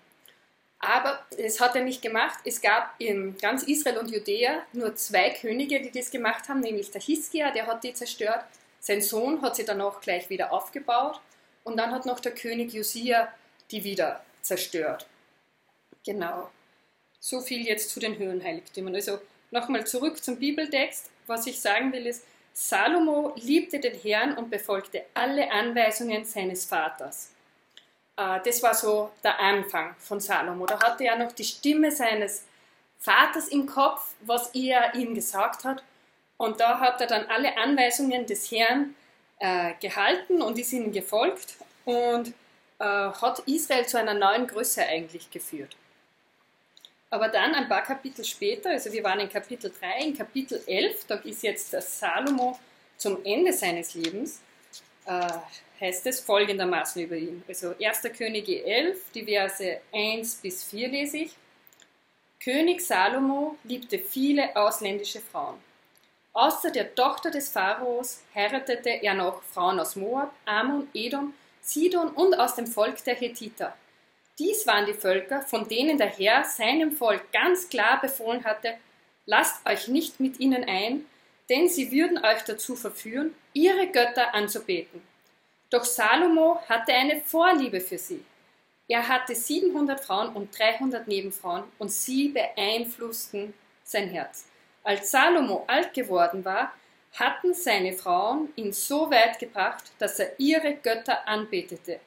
Aber 0.79 1.26
es 1.37 1.61
hat 1.61 1.76
er 1.76 1.85
nicht 1.85 2.00
gemacht. 2.00 2.38
Es 2.45 2.61
gab 2.61 2.95
in 2.99 3.37
ganz 3.37 3.64
Israel 3.64 3.99
und 3.99 4.11
Judäa 4.11 4.62
nur 4.73 4.95
zwei 4.97 5.31
Könige, 5.31 5.81
die 5.81 5.90
das 5.90 6.11
gemacht 6.11 6.49
haben, 6.49 6.61
nämlich 6.61 6.90
der 6.90 7.02
Hiskia, 7.02 7.50
der 7.50 7.67
hat 7.67 7.85
die 7.85 7.93
zerstört. 7.93 8.45
Sein 8.81 9.03
Sohn 9.03 9.43
hat 9.43 9.57
sie 9.57 9.65
dann 9.65 9.81
auch 9.81 10.01
gleich 10.01 10.31
wieder 10.31 10.53
aufgebaut. 10.53 11.21
Und 11.63 11.77
dann 11.77 11.93
hat 11.93 12.07
noch 12.07 12.21
der 12.21 12.35
König 12.35 12.73
Josia 12.73 13.33
die 13.71 13.85
wieder 13.85 14.25
zerstört. 14.43 15.07
Genau. 16.05 16.51
So 17.19 17.41
viel 17.41 17.67
jetzt 17.67 17.91
zu 17.91 18.01
den 18.01 18.19
Höhenheiligtümern. 18.19 18.95
Also 18.95 19.21
nochmal 19.51 19.87
zurück 19.87 20.23
zum 20.23 20.39
Bibeltext. 20.39 21.11
Was 21.27 21.47
ich 21.47 21.61
sagen 21.61 21.93
will 21.93 22.07
ist, 22.07 22.25
Salomo 22.53 23.33
liebte 23.37 23.79
den 23.79 23.95
Herrn 23.95 24.37
und 24.37 24.51
befolgte 24.51 25.05
alle 25.15 25.51
Anweisungen 25.53 26.25
seines 26.25 26.65
Vaters. 26.65 27.31
Äh, 28.17 28.41
das 28.45 28.63
war 28.63 28.75
so 28.75 29.11
der 29.23 29.39
Anfang 29.39 29.95
von 29.99 30.21
Salomo. 30.21 30.67
Da 30.67 30.81
hatte 30.81 31.05
er 31.05 31.17
noch 31.17 31.33
die 31.33 31.45
Stimme 31.45 31.91
seines 31.91 32.45
Vaters 32.99 33.49
im 33.49 33.67
Kopf, 33.67 34.15
was 34.21 34.55
er 34.55 34.95
ihm 34.95 35.15
gesagt 35.15 35.65
hat. 35.65 35.83
Und 36.41 36.59
da 36.59 36.81
hat 36.81 37.03
er 37.03 37.07
dann 37.07 37.27
alle 37.27 37.55
Anweisungen 37.59 38.25
des 38.25 38.51
Herrn 38.51 38.95
äh, 39.41 39.75
gehalten 39.79 40.41
und 40.41 40.59
ist 40.59 40.73
ihnen 40.73 40.91
gefolgt 40.91 41.57
und 41.85 42.29
äh, 42.79 42.85
hat 42.85 43.41
Israel 43.41 43.87
zu 43.87 43.99
einer 43.99 44.15
neuen 44.15 44.47
Größe 44.47 44.83
eigentlich 44.83 45.31
geführt. 45.31 45.77
Aber 47.11 47.29
dann 47.29 47.55
ein 47.55 47.69
paar 47.69 47.83
Kapitel 47.83 48.25
später, 48.25 48.71
also 48.71 48.91
wir 48.91 49.05
waren 49.05 49.21
in 49.21 49.29
Kapitel 49.29 49.71
3, 49.79 50.07
in 50.07 50.17
Kapitel 50.17 50.63
11, 50.67 51.05
da 51.09 51.17
ist 51.17 51.43
jetzt 51.43 51.75
der 51.75 51.83
Salomo 51.83 52.59
zum 52.97 53.23
Ende 53.23 53.53
seines 53.53 53.93
Lebens, 53.93 54.41
äh, 55.05 55.29
heißt 55.79 56.07
es 56.07 56.21
folgendermaßen 56.21 57.03
über 57.03 57.17
ihn. 57.17 57.45
Also 57.47 57.75
1. 57.79 58.17
Könige 58.17 58.65
11, 58.65 58.99
die 59.13 59.27
Verse 59.27 59.81
1 59.93 60.37
bis 60.37 60.65
4 60.65 60.89
lese 60.89 61.19
ich. 61.19 61.33
König 62.43 62.81
Salomo 62.81 63.59
liebte 63.65 63.99
viele 63.99 64.57
ausländische 64.57 65.21
Frauen. 65.21 65.59
Außer 66.33 66.71
der 66.71 66.95
Tochter 66.95 67.31
des 67.31 67.49
Pharaos 67.49 68.23
heiratete 68.35 68.91
er 69.03 69.15
noch 69.15 69.43
Frauen 69.43 69.81
aus 69.81 69.97
Moab, 69.97 70.33
Ammon, 70.45 70.89
Edom, 70.95 71.35
Sidon 71.61 72.09
und 72.09 72.35
aus 72.39 72.55
dem 72.55 72.67
Volk 72.67 73.03
der 73.05 73.17
Hethiter. 73.17 73.77
Dies 74.39 74.67
waren 74.67 74.87
die 74.87 74.95
Völker, 74.95 75.43
von 75.43 75.69
denen 75.69 75.99
der 75.99 76.07
Herr 76.07 76.45
seinem 76.45 76.93
Volk 76.93 77.31
ganz 77.33 77.69
klar 77.69 78.01
befohlen 78.01 78.45
hatte, 78.45 78.75
lasst 79.27 79.67
euch 79.67 79.89
nicht 79.89 80.21
mit 80.21 80.41
ihnen 80.41 80.65
ein, 80.65 81.05
denn 81.51 81.69
sie 81.69 81.91
würden 81.91 82.25
euch 82.25 82.43
dazu 82.43 82.77
verführen, 82.77 83.35
ihre 83.53 83.89
Götter 83.89 84.33
anzubeten. 84.35 85.03
Doch 85.69 85.85
Salomo 85.85 86.61
hatte 86.69 86.93
eine 86.93 87.21
Vorliebe 87.21 87.81
für 87.81 87.99
sie. 87.99 88.25
Er 88.89 89.07
hatte 89.07 89.35
700 89.35 90.01
Frauen 90.01 90.31
und 90.31 90.57
300 90.59 91.07
Nebenfrauen 91.07 91.65
und 91.79 91.93
sie 91.93 92.29
beeinflussten 92.29 93.53
sein 93.85 94.09
Herz. 94.09 94.47
Als 94.83 95.11
Salomo 95.11 95.65
alt 95.67 95.95
geworden 95.95 96.45
war, 96.45 96.73
hatten 97.15 97.55
seine 97.55 97.93
Frauen 97.93 98.53
ihn 98.57 98.73
so 98.73 99.11
weit 99.11 99.39
gebracht, 99.39 99.85
dass 99.99 100.19
er 100.19 100.39
ihre 100.39 100.75
Götter 100.75 101.27
anbetete. 101.27 102.01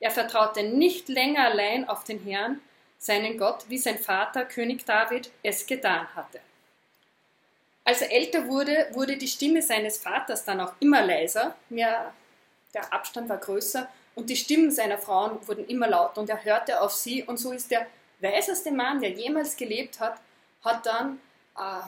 Er 0.00 0.10
vertraute 0.10 0.62
nicht 0.62 1.08
länger 1.08 1.44
allein 1.44 1.88
auf 1.88 2.04
den 2.04 2.22
Herrn, 2.22 2.60
seinen 2.98 3.36
Gott, 3.36 3.64
wie 3.68 3.78
sein 3.78 3.98
Vater 3.98 4.44
König 4.44 4.84
David 4.84 5.30
es 5.42 5.66
getan 5.66 6.06
hatte. 6.14 6.40
Als 7.84 8.00
er 8.00 8.12
älter 8.12 8.46
wurde, 8.46 8.88
wurde 8.92 9.16
die 9.16 9.28
Stimme 9.28 9.60
seines 9.60 9.98
Vaters 9.98 10.44
dann 10.44 10.60
auch 10.60 10.72
immer 10.80 11.04
leiser, 11.04 11.54
mehr, 11.68 12.14
der 12.72 12.92
Abstand 12.92 13.28
war 13.28 13.36
größer 13.36 13.88
und 14.14 14.30
die 14.30 14.36
Stimmen 14.36 14.70
seiner 14.70 14.98
Frauen 14.98 15.46
wurden 15.46 15.66
immer 15.66 15.88
lauter 15.88 16.20
und 16.20 16.30
er 16.30 16.42
hörte 16.44 16.80
auf 16.80 16.92
sie. 16.92 17.22
Und 17.24 17.36
so 17.36 17.52
ist 17.52 17.70
der 17.70 17.86
weiseste 18.20 18.70
Mann, 18.70 19.00
der 19.00 19.10
jemals 19.10 19.56
gelebt 19.56 20.00
hat, 20.00 20.20
hat 20.64 20.86
dann 20.86 21.20
äh, 21.58 21.82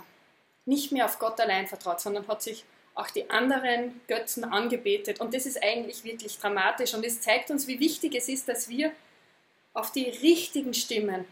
nicht 0.66 0.92
mehr 0.92 1.06
auf 1.06 1.18
Gott 1.18 1.40
allein 1.40 1.66
vertraut, 1.66 2.00
sondern 2.00 2.28
hat 2.28 2.42
sich 2.42 2.64
auch 2.94 3.11
die 3.11 3.28
anderen 3.30 4.00
Götzen 4.08 4.44
angebetet. 4.44 5.20
Und 5.20 5.35
das 5.35 5.46
ist 5.46 5.62
eigentlich 5.62 6.02
wirklich 6.04 6.38
dramatisch. 6.38 6.94
Und 6.94 7.04
es 7.04 7.20
zeigt 7.20 7.50
uns, 7.50 7.66
wie 7.66 7.78
wichtig 7.78 8.14
es 8.14 8.28
ist, 8.28 8.49
dass 8.49 8.68
wir 8.68 8.92
auf 9.75 9.92
die 9.92 10.08
richtigen 10.08 10.75
Stimmen 10.75 11.26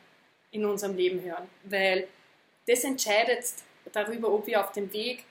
in 0.51 0.65
unserem 0.65 0.97
Leben 0.97 1.23
hören. 1.23 1.49
Weil 1.65 2.07
das 2.67 2.85
entscheidet 2.85 3.45
darüber, 3.93 4.33
ob 4.33 4.47
wir 4.47 4.61
auf 4.61 4.73
dem 4.73 4.93
Weg 4.93 5.25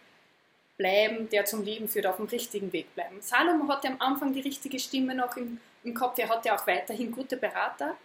bleiben, 0.77 1.29
der 1.29 1.45
zum 1.45 1.63
Leben 1.63 1.87
führt, 1.87 2.07
auf 2.07 2.17
dem 2.17 2.25
richtigen 2.25 2.73
Weg 2.73 2.93
bleiben. 2.95 3.21
Salomo 3.21 3.67
hatte 3.67 3.87
am 3.87 4.01
Anfang 4.01 4.33
die 4.33 4.41
richtige 4.41 4.79
Stimme 4.79 5.13
noch 5.13 5.37
im, 5.37 5.59
im 5.83 5.93
Kopf. 5.93 6.17
Er 6.17 6.29
hatte 6.29 6.53
auch 6.53 6.65
weiterhin 6.65 7.11
gute 7.11 7.37
Berater. 7.37 7.95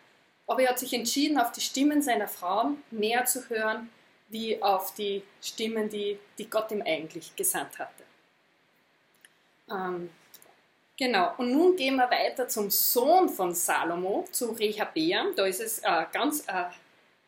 Aber 0.47 0.63
er 0.63 0.71
hat 0.71 0.79
sich 0.79 0.93
entschieden, 0.93 1.39
auf 1.39 1.53
die 1.53 1.61
Stimmen 1.61 2.03
seiner 2.03 2.29
Frauen 2.29 2.83
mehr 2.91 3.25
zu 3.25 3.49
hören, 3.49 3.91
wie 4.29 4.61
auf 4.63 4.95
die 4.95 5.23
Stimmen, 5.43 5.89
die, 5.89 6.19
die 6.37 6.49
Gott 6.49 6.71
ihm 6.71 6.83
eigentlich 6.83 7.35
gesandt 7.35 7.79
hatte. 7.79 8.05
Ähm, 9.71 10.11
genau, 10.97 11.35
und 11.39 11.53
nun 11.53 11.77
gehen 11.77 11.97
wir 11.97 12.11
weiter 12.11 12.49
zum 12.49 12.71
Sohn 12.71 13.29
von 13.29 13.55
Salomo, 13.55 14.27
zu 14.31 14.53
Rehabeam. 14.53 15.35
Da 15.35 15.47
ist 15.47 15.61
es 15.61 15.83
eine 15.85 16.07
ganz 16.13 16.45
äh, 16.47 16.65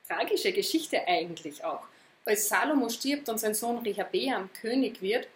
tragische 0.06 0.52
Geschichte 0.52 1.06
eigentlich 1.06 1.64
auch. 1.64 1.84
Als 2.24 2.48
Salomo 2.48 2.88
stirbt 2.88 3.28
und 3.28 3.38
sein 3.38 3.54
Sohn 3.54 3.78
Rehabeam 3.78 4.50
König 4.60 5.00
wird, 5.00 5.26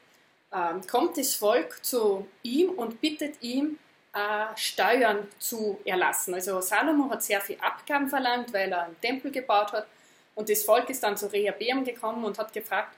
ähm, 0.52 0.86
kommt 0.86 1.16
das 1.16 1.34
Volk 1.34 1.84
zu 1.84 2.26
ihm 2.42 2.70
und 2.70 3.00
bittet 3.00 3.42
ihm, 3.42 3.78
äh, 4.14 4.56
Steuern 4.56 5.26
zu 5.38 5.80
erlassen. 5.84 6.34
Also 6.34 6.60
Salomo 6.60 7.10
hat 7.10 7.22
sehr 7.22 7.40
viel 7.40 7.58
Abgaben 7.60 8.08
verlangt, 8.08 8.52
weil 8.52 8.70
er 8.70 8.84
einen 8.84 9.00
Tempel 9.00 9.32
gebaut 9.32 9.72
hat. 9.72 9.86
Und 10.34 10.48
das 10.48 10.64
Volk 10.64 10.90
ist 10.90 11.02
dann 11.02 11.16
zu 11.16 11.26
Rehabeam 11.26 11.84
gekommen 11.84 12.24
und 12.24 12.38
hat 12.38 12.52
gefragt, 12.52 12.96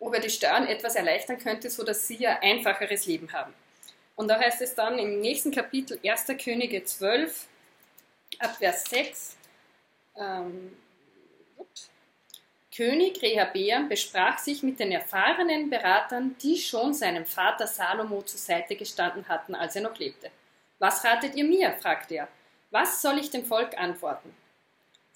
ob 0.00 0.14
er 0.14 0.20
die 0.20 0.30
Steuern 0.30 0.66
etwas 0.66 0.94
erleichtern 0.94 1.38
könnte, 1.38 1.70
sodass 1.70 2.06
sie 2.06 2.26
ein 2.26 2.38
einfacheres 2.40 3.06
Leben 3.06 3.32
haben. 3.32 3.52
Und 4.16 4.28
da 4.28 4.38
heißt 4.38 4.62
es 4.62 4.74
dann 4.74 4.98
im 4.98 5.20
nächsten 5.20 5.50
Kapitel 5.50 5.98
1. 6.04 6.26
Könige 6.42 6.84
12, 6.84 7.46
ab 8.38 8.56
Vers 8.56 8.84
6, 8.84 9.36
ähm, 10.16 10.76
König 12.74 13.20
Rehabeam 13.22 13.88
besprach 13.88 14.38
sich 14.38 14.62
mit 14.62 14.78
den 14.78 14.92
erfahrenen 14.92 15.68
Beratern, 15.68 16.36
die 16.40 16.56
schon 16.56 16.94
seinem 16.94 17.26
Vater 17.26 17.66
Salomo 17.66 18.22
zur 18.22 18.38
Seite 18.38 18.76
gestanden 18.76 19.28
hatten, 19.28 19.56
als 19.56 19.74
er 19.74 19.82
noch 19.82 19.98
lebte. 19.98 20.30
Was 20.78 21.04
ratet 21.04 21.34
ihr 21.34 21.44
mir? 21.44 21.72
fragte 21.72 22.14
er. 22.14 22.28
Was 22.70 23.02
soll 23.02 23.18
ich 23.18 23.30
dem 23.30 23.44
Volk 23.44 23.76
antworten? 23.76 24.32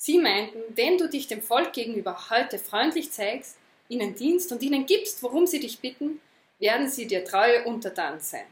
Sie 0.04 0.18
meinten, 0.18 0.58
wenn 0.74 0.98
du 0.98 1.08
dich 1.08 1.28
dem 1.28 1.40
Volk 1.40 1.74
gegenüber 1.74 2.28
heute 2.28 2.58
freundlich 2.58 3.12
zeigst, 3.12 3.56
ihnen 3.88 4.16
dienst 4.16 4.50
und 4.50 4.60
ihnen 4.60 4.84
gibst, 4.84 5.22
worum 5.22 5.46
sie 5.46 5.60
dich 5.60 5.78
bitten, 5.78 6.20
werden 6.58 6.88
sie 6.88 7.06
dir 7.06 7.24
treue 7.24 7.62
untertan 7.66 8.18
sein. 8.18 8.46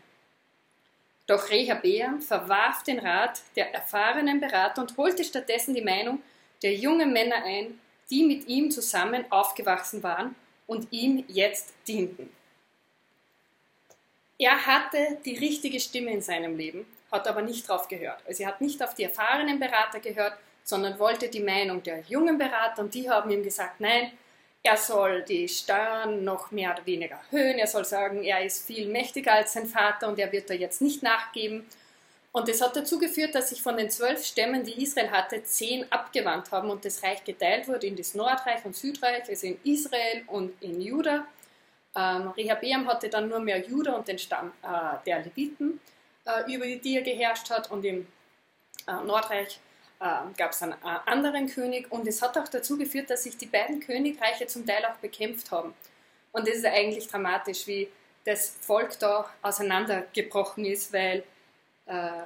Doch 1.26 1.50
Rehabeam 1.50 2.22
verwarf 2.22 2.84
den 2.84 3.00
Rat 3.00 3.40
der 3.56 3.74
erfahrenen 3.74 4.38
Berater 4.38 4.80
und 4.80 4.96
holte 4.96 5.24
stattdessen 5.24 5.74
die 5.74 5.82
Meinung 5.82 6.22
der 6.62 6.76
jungen 6.76 7.12
Männer 7.12 7.42
ein, 7.44 7.80
die 8.10 8.22
mit 8.22 8.46
ihm 8.46 8.70
zusammen 8.70 9.24
aufgewachsen 9.32 10.04
waren 10.04 10.36
und 10.68 10.86
ihm 10.92 11.24
jetzt 11.26 11.74
dienten. 11.88 12.30
Er 14.38 14.66
hatte 14.66 15.18
die 15.24 15.36
richtige 15.36 15.80
Stimme 15.80 16.12
in 16.12 16.22
seinem 16.22 16.56
Leben, 16.56 16.86
hat 17.10 17.26
aber 17.26 17.42
nicht 17.42 17.68
darauf 17.68 17.88
gehört. 17.88 18.22
Also 18.24 18.44
er 18.44 18.50
hat 18.50 18.60
nicht 18.60 18.80
auf 18.84 18.94
die 18.94 19.02
erfahrenen 19.02 19.58
Berater 19.58 19.98
gehört, 19.98 20.38
sondern 20.70 20.98
wollte 20.98 21.28
die 21.28 21.40
Meinung 21.40 21.82
der 21.82 22.00
jungen 22.08 22.38
Berater 22.38 22.82
und 22.82 22.94
die 22.94 23.10
haben 23.10 23.30
ihm 23.30 23.42
gesagt, 23.42 23.80
nein, 23.80 24.12
er 24.62 24.76
soll 24.76 25.22
die 25.22 25.48
Steuern 25.48 26.24
noch 26.24 26.50
mehr 26.50 26.72
oder 26.72 26.86
weniger 26.86 27.16
erhöhen. 27.30 27.58
Er 27.58 27.66
soll 27.66 27.84
sagen, 27.84 28.22
er 28.22 28.44
ist 28.44 28.66
viel 28.66 28.88
mächtiger 28.88 29.32
als 29.32 29.52
sein 29.52 29.66
Vater 29.66 30.08
und 30.08 30.18
er 30.18 30.30
wird 30.32 30.50
da 30.50 30.54
jetzt 30.54 30.82
nicht 30.82 31.02
nachgeben. 31.02 31.66
Und 32.32 32.48
das 32.48 32.60
hat 32.60 32.76
dazu 32.76 32.98
geführt, 32.98 33.34
dass 33.34 33.48
sich 33.48 33.60
von 33.60 33.76
den 33.76 33.90
zwölf 33.90 34.24
Stämmen, 34.24 34.62
die 34.62 34.82
Israel 34.82 35.10
hatte, 35.10 35.42
zehn 35.42 35.90
abgewandt 35.90 36.52
haben 36.52 36.70
und 36.70 36.84
das 36.84 37.02
Reich 37.02 37.24
geteilt 37.24 37.66
wurde 37.68 37.86
in 37.86 37.96
das 37.96 38.14
Nordreich 38.14 38.64
und 38.64 38.76
Südreich, 38.76 39.28
also 39.28 39.46
in 39.46 39.58
Israel 39.64 40.22
und 40.28 40.52
in 40.62 40.80
Juda. 40.80 41.26
Ähm, 41.96 42.28
Rehabeam 42.28 42.86
hatte 42.86 43.08
dann 43.08 43.28
nur 43.28 43.40
mehr 43.40 43.58
Juda 43.66 43.94
und 43.94 44.06
den 44.06 44.18
Stamm 44.18 44.52
äh, 44.62 45.04
der 45.06 45.24
Leviten. 45.24 45.80
äh, 46.24 46.54
über 46.54 46.66
die 46.66 46.96
er 46.96 47.02
geherrscht 47.02 47.50
hat 47.50 47.70
und 47.70 47.84
im 47.84 48.06
äh, 48.86 48.92
Nordreich 49.04 49.58
gab 50.00 50.52
es 50.52 50.62
einen 50.62 50.72
äh, 50.72 50.98
anderen 51.06 51.46
König 51.46 51.92
und 51.92 52.08
es 52.08 52.22
hat 52.22 52.36
auch 52.38 52.48
dazu 52.48 52.78
geführt, 52.78 53.10
dass 53.10 53.24
sich 53.24 53.36
die 53.36 53.46
beiden 53.46 53.80
Königreiche 53.80 54.46
zum 54.46 54.66
Teil 54.66 54.84
auch 54.86 54.96
bekämpft 54.96 55.50
haben. 55.50 55.74
Und 56.32 56.48
das 56.48 56.56
ist 56.56 56.66
eigentlich 56.66 57.06
dramatisch, 57.06 57.66
wie 57.66 57.88
das 58.24 58.56
Volk 58.60 58.98
da 58.98 59.28
auseinandergebrochen 59.42 60.64
ist, 60.64 60.92
weil 60.92 61.22
äh, 61.86 62.22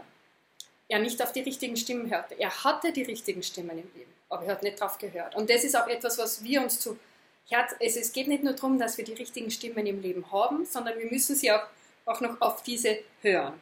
er 0.89 0.99
nicht 1.01 1.21
auf 1.23 1.33
die 1.33 1.41
richtigen 1.41 1.77
Stimmen 1.77 2.11
hörte. 2.11 2.35
Er 2.39 2.65
hatte 2.65 2.93
die 2.93 3.03
richtigen 3.03 3.43
Stimmen 3.43 3.79
im 3.79 3.91
Leben, 3.95 4.13
aber 4.29 4.45
er 4.45 4.53
hat 4.53 4.63
nicht 4.63 4.81
darauf 4.81 4.99
gehört. 4.99 5.35
Und 5.35 5.51
das 5.51 5.65
ist 5.65 5.77
auch 5.77 5.89
etwas, 5.89 6.19
was 6.19 6.45
wir 6.45 6.63
uns 6.63 6.79
zu 6.79 6.99
Herz, 7.49 7.75
also 7.81 8.01
es 8.01 8.13
geht 8.13 8.29
nicht 8.29 8.43
nur 8.43 8.55
darum, 8.55 8.79
dass 8.79 8.97
wir 8.97 9.05
die 9.05 9.13
richtigen 9.13 9.51
Stimmen 9.51 9.87
im 9.87 10.01
Leben 10.01 10.31
haben, 10.33 10.65
sondern 10.65 10.99
wir 10.99 11.07
müssen 11.07 11.37
sie 11.37 11.53
auch, 11.53 11.65
auch 12.07 12.21
noch 12.21 12.41
auf 12.41 12.63
diese 12.63 13.01
hören. 13.21 13.61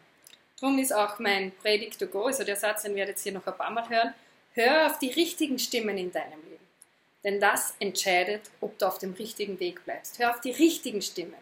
Darum 0.63 0.79
ist 0.79 0.95
auch 0.95 1.19
mein 1.19 1.51
Predigt 1.51 1.99
to 1.99 2.07
go, 2.07 2.27
also 2.27 2.45
der 2.45 2.55
Satz, 2.55 2.83
den 2.83 2.95
werdet 2.95 3.19
ihr 3.19 3.23
hier 3.25 3.33
noch 3.33 3.47
ein 3.49 3.57
paar 3.57 3.73
Mal 3.73 3.89
hören, 3.89 4.15
hör 4.53 4.87
auf 4.87 5.01
die 5.01 5.11
richtigen 5.11 5.59
Stimmen 5.59 5.99
in 5.99 6.13
deinem 6.13 6.41
Leben. 6.49 6.65
Denn 7.25 7.41
das 7.41 7.75
entscheidet, 7.81 8.43
ob 8.61 8.79
du 8.79 8.87
auf 8.87 8.99
dem 8.99 9.13
richtigen 9.15 9.59
Weg 9.59 9.85
bleibst. 9.85 10.21
Hör 10.21 10.31
auf 10.31 10.41
die 10.41 10.53
richtigen 10.53 11.03
Stimmen. 11.03 11.35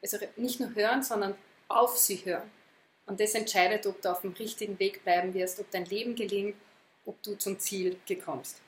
Also 0.00 0.18
nicht 0.36 0.60
nur 0.60 0.72
hören, 0.76 1.02
sondern 1.02 1.34
auf 1.66 1.98
sie 1.98 2.24
hören. 2.24 2.48
Und 3.06 3.18
das 3.18 3.34
entscheidet, 3.34 3.88
ob 3.88 4.00
du 4.00 4.12
auf 4.12 4.20
dem 4.20 4.34
richtigen 4.34 4.78
Weg 4.78 5.02
bleiben 5.02 5.34
wirst, 5.34 5.58
ob 5.58 5.68
dein 5.72 5.86
Leben 5.86 6.14
gelingt, 6.14 6.54
ob 7.06 7.20
du 7.24 7.34
zum 7.34 7.58
Ziel 7.58 7.96
gekommst. 8.06 8.60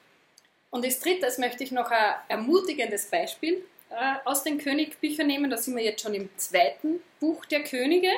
Und 0.70 0.84
als 0.84 0.98
drittes 0.98 1.38
möchte 1.38 1.62
ich 1.62 1.70
noch 1.70 1.92
ein 1.92 2.14
ermutigendes 2.26 3.06
Beispiel 3.06 3.64
äh, 3.90 4.16
aus 4.24 4.42
den 4.42 4.58
Königbüchern 4.58 5.28
nehmen. 5.28 5.48
Da 5.48 5.56
sind 5.56 5.76
wir 5.76 5.84
jetzt 5.84 6.02
schon 6.02 6.14
im 6.14 6.28
zweiten 6.36 7.00
Buch 7.20 7.44
der 7.44 7.62
Könige 7.62 8.10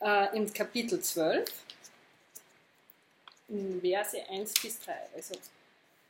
äh, 0.00 0.36
im 0.36 0.52
Kapitel 0.52 1.00
12, 1.00 1.50
in 3.48 3.80
Verse 3.80 4.16
1 4.28 4.54
bis 4.60 4.80
3. 4.80 4.92
Also 5.14 5.34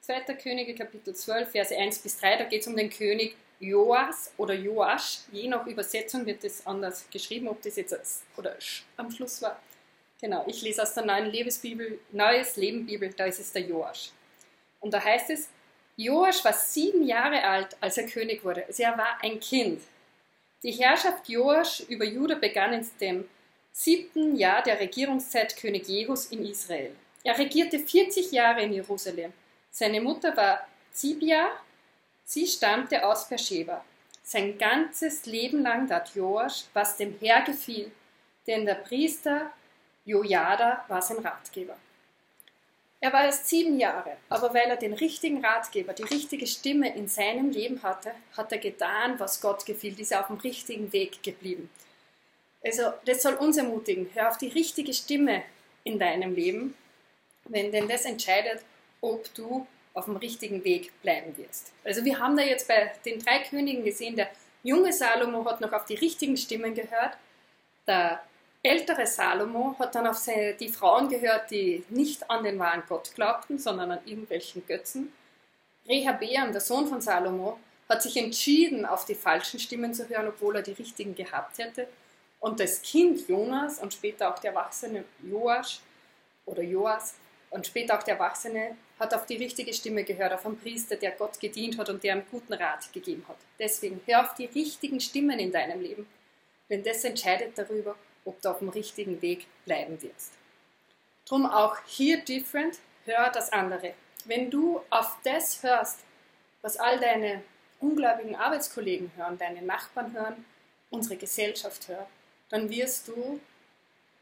2. 0.03 0.35
Könige, 0.35 0.75
Kapitel 0.75 1.15
12, 1.15 1.51
Verse 1.51 1.77
1 1.77 1.99
bis 1.99 2.19
3, 2.19 2.37
da 2.39 2.45
geht 2.45 2.63
es 2.63 2.67
um 2.67 2.77
den 2.77 2.91
König 2.91 3.37
Joas 3.61 4.33
oder 4.37 4.55
Joasch. 4.55 5.21
Je 5.33 5.49
nach 5.49 5.67
Übersetzung 5.67 6.25
wird 6.27 6.45
das 6.45 6.67
anders 6.67 7.05
geschrieben, 7.11 7.49
ob 7.49 7.61
das 7.63 7.77
jetzt 7.77 7.93
als, 7.93 8.23
oder 8.37 8.57
am 8.97 9.11
Schluss 9.11 9.43
war. 9.43 9.61
Genau, 10.21 10.45
ich 10.47 10.63
lese 10.63 10.83
aus 10.83 10.95
der 10.95 11.05
Neuen 11.05 11.27
Lebensbibel, 11.27 12.01
Neues 12.11 12.57
Leben 12.57 12.87
Bibel, 12.87 13.13
da 13.17 13.27
ist 13.27 13.39
es 13.39 13.53
der 13.53 13.63
Joasch. 13.63 14.11
Und 14.81 14.93
da 14.93 15.03
heißt 15.03 15.31
es, 15.31 15.49
Joasch 15.97 16.45
war 16.45 16.53
sieben 16.53 17.07
Jahre 17.07 17.43
alt, 17.43 17.77
als 17.81 17.99
er 17.99 18.07
König 18.07 18.45
wurde. 18.45 18.65
Also 18.67 18.83
er 18.83 18.97
war 18.97 19.19
ein 19.23 19.41
Kind. 19.41 19.83
Die 20.63 20.73
Herrschaft 20.73 21.29
Joasch 21.29 21.81
über 21.89 22.05
Juda 22.05 22.35
begann 22.35 22.73
in 22.73 22.87
dem 23.01 23.29
siebten 23.73 24.37
Jahr 24.37 24.63
der 24.63 24.81
Regierungszeit 24.81 25.57
König 25.57 25.89
Jehus 25.89 26.27
in 26.27 26.45
Israel. 26.45 26.95
Er 27.25 27.39
regierte 27.39 27.79
40 27.79 28.33
Jahre 28.33 28.63
in 28.63 28.73
Jerusalem. 28.73 29.33
Seine 29.71 30.01
Mutter 30.01 30.37
war 30.37 30.67
Zibia, 30.93 31.51
sie 32.25 32.47
stammte 32.47 33.05
aus 33.07 33.29
Beersheba. 33.29 33.85
Sein 34.23 34.59
ganzes 34.59 35.27
Leben 35.27 35.63
lang 35.63 35.89
tat 35.89 36.15
Joasch, 36.15 36.65
was 36.75 36.97
dem 36.97 37.17
Herr 37.21 37.43
gefiel, 37.43 37.91
denn 38.47 38.67
der 38.67 38.75
Priester 38.75 39.53
Jojada 40.05 40.85
war 40.89 41.03
sein 41.03 41.19
Ratgeber. 41.19 41.77
Er 43.01 43.13
war 43.13 43.25
erst 43.25 43.49
sieben 43.49 43.79
Jahre, 43.79 44.17
aber 44.29 44.53
weil 44.55 44.69
er 44.69 44.77
den 44.77 44.93
richtigen 44.93 45.45
Ratgeber, 45.45 45.93
die 45.93 46.03
richtige 46.03 46.47
Stimme 46.47 46.95
in 46.97 47.07
seinem 47.07 47.51
Leben 47.51 47.83
hatte, 47.83 48.13
hat 48.37 48.51
er 48.51 48.59
getan, 48.59 49.21
was 49.21 49.41
Gott 49.41 49.65
gefiel, 49.65 49.99
ist 50.01 50.11
er 50.11 50.21
auf 50.21 50.27
dem 50.27 50.39
richtigen 50.39 50.93
Weg 50.93 51.23
geblieben. 51.23 51.71
Also 52.65 52.93
das 53.05 53.23
soll 53.23 53.35
uns 53.35 53.57
ermutigen. 53.57 54.11
Hör 54.15 54.29
auf 54.29 54.39
die 54.39 54.49
richtige 54.49 54.93
Stimme 54.93 55.43
in 55.85 55.99
deinem 55.99 56.35
Leben, 56.35 56.75
wenn 57.45 57.73
denn 57.73 57.89
das 57.89 58.05
entscheidet, 58.05 58.63
ob 59.01 59.33
du 59.35 59.67
auf 59.95 60.07
dem 60.07 60.17
richtigen 60.17 60.65
Weg 60.65 60.93
bleiben 61.03 61.37
wirst. 61.37 61.73
Also 61.85 62.05
wir 62.05 62.19
haben 62.19 62.37
da 62.37 62.43
jetzt 62.43 62.69
bei 62.69 62.93
den 63.05 63.19
drei 63.21 63.41
Königen 63.41 63.85
gesehen, 63.85 64.17
der 64.17 64.29
junge 64.63 64.93
Salomo 64.93 65.45
hat 65.45 65.61
noch 65.61 65.73
auf 65.73 65.87
die 65.87 65.95
richtigen 65.95 66.37
Stimmen 66.37 66.75
gehört, 66.75 67.17
der 67.87 68.23
ältere 68.63 69.07
Salomo 69.07 69.77
hat 69.79 69.95
dann 69.95 70.07
auf 70.07 70.19
seine, 70.19 70.55
die 70.55 70.69
Frauen 70.69 71.09
gehört, 71.09 71.51
die 71.51 71.85
nicht 71.89 72.29
an 72.31 72.45
den 72.45 72.59
wahren 72.59 72.83
Gott 72.89 73.15
glaubten, 73.15 73.59
sondern 73.59 73.93
an 73.93 74.01
irgendwelchen 74.05 74.67
Götzen. 74.67 75.13
Rehabeam, 75.89 76.53
der 76.53 76.61
Sohn 76.61 76.87
von 76.87 77.01
Salomo, 77.01 77.59
hat 77.89 78.03
sich 78.03 78.17
entschieden, 78.19 78.85
auf 78.85 79.07
die 79.07 79.15
falschen 79.15 79.59
Stimmen 79.59 79.95
zu 79.95 80.09
hören, 80.09 80.29
obwohl 80.29 80.57
er 80.57 80.63
die 80.63 80.73
richtigen 80.73 81.15
gehabt 81.15 81.59
hätte. 81.59 81.89
Und 82.41 82.61
das 82.61 82.83
Kind 82.83 83.27
Jonas 83.29 83.81
und 83.81 83.93
später 83.93 84.33
auch 84.33 84.39
der 84.39 84.51
Erwachsene 84.51 85.05
Joas 85.23 85.81
oder 86.47 86.63
Joas 86.63 87.15
und 87.51 87.67
später 87.67 87.99
auch 87.99 88.03
der 88.03 88.15
Erwachsene 88.15 88.77
hat 88.99 89.15
auf 89.15 89.27
die 89.27 89.37
richtige 89.37 89.73
Stimme 89.73 90.05
gehört, 90.05 90.33
auf 90.33 90.45
einen 90.45 90.59
Priester, 90.59 90.97
der 90.97 91.13
Gott 91.13 91.39
gedient 91.41 91.79
hat 91.79 91.89
und 91.89 92.03
der 92.03 92.15
einen 92.15 92.27
guten 92.31 92.53
Rat 92.53 92.93
gegeben 92.93 93.25
hat. 93.29 93.37
Deswegen 93.59 94.01
hör 94.07 94.25
auf 94.25 94.35
die 94.35 94.47
richtigen 94.47 95.01
Stimmen 95.01 95.39
in 95.39 95.53
deinem 95.53 95.81
Leben, 95.81 96.07
denn 96.69 96.83
das 96.83 97.05
entscheidet 97.05 97.57
darüber, 97.57 97.97
ob 98.25 98.41
du 98.43 98.51
auf 98.51 98.59
dem 98.59 98.69
richtigen 98.69 99.23
Weg 99.23 99.47
bleiben 99.65 100.01
wirst. 100.03 100.33
Drum 101.27 101.47
auch 101.47 101.77
hier 101.87 102.19
different, 102.25 102.79
hör 103.05 103.31
das 103.31 103.53
andere. 103.53 103.95
Wenn 104.25 104.51
du 104.51 104.81
auf 104.91 105.17
das 105.25 105.63
hörst, 105.63 106.01
was 106.63 106.77
all 106.77 106.99
deine 106.99 107.43
ungläubigen 107.81 108.35
Arbeitskollegen 108.35 109.13
hören, 109.17 109.39
deine 109.39 109.63
Nachbarn 109.63 110.13
hören, 110.13 110.45
unsere 110.91 111.17
Gesellschaft 111.17 111.89
hört, 111.89 112.09
dann 112.51 112.71
wirst 112.71 113.09
du 113.09 113.41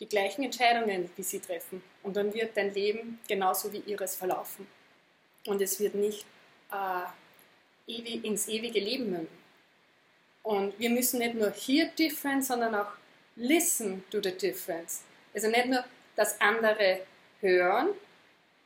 die 0.00 0.08
gleichen 0.08 0.44
Entscheidungen 0.44 1.10
wie 1.16 1.22
sie 1.22 1.40
treffen. 1.40 1.82
Und 2.02 2.16
dann 2.16 2.32
wird 2.34 2.56
dein 2.56 2.72
Leben 2.74 3.18
genauso 3.26 3.72
wie 3.72 3.78
ihres 3.78 4.14
verlaufen. 4.14 4.66
Und 5.46 5.62
es 5.62 5.80
wird 5.80 5.94
nicht 5.94 6.26
äh, 6.70 7.92
ewig, 7.92 8.24
ins 8.24 8.48
ewige 8.48 8.80
Leben 8.80 9.10
münden. 9.10 9.46
Und 10.42 10.78
wir 10.78 10.90
müssen 10.90 11.18
nicht 11.18 11.34
nur 11.34 11.50
hier 11.50 11.86
different, 11.88 12.44
sondern 12.44 12.74
auch 12.74 12.92
listen 13.36 14.04
to 14.10 14.20
the 14.22 14.32
difference. 14.32 15.02
Also 15.34 15.48
nicht 15.48 15.66
nur 15.66 15.84
das 16.14 16.40
andere 16.40 17.00
hören, 17.40 17.88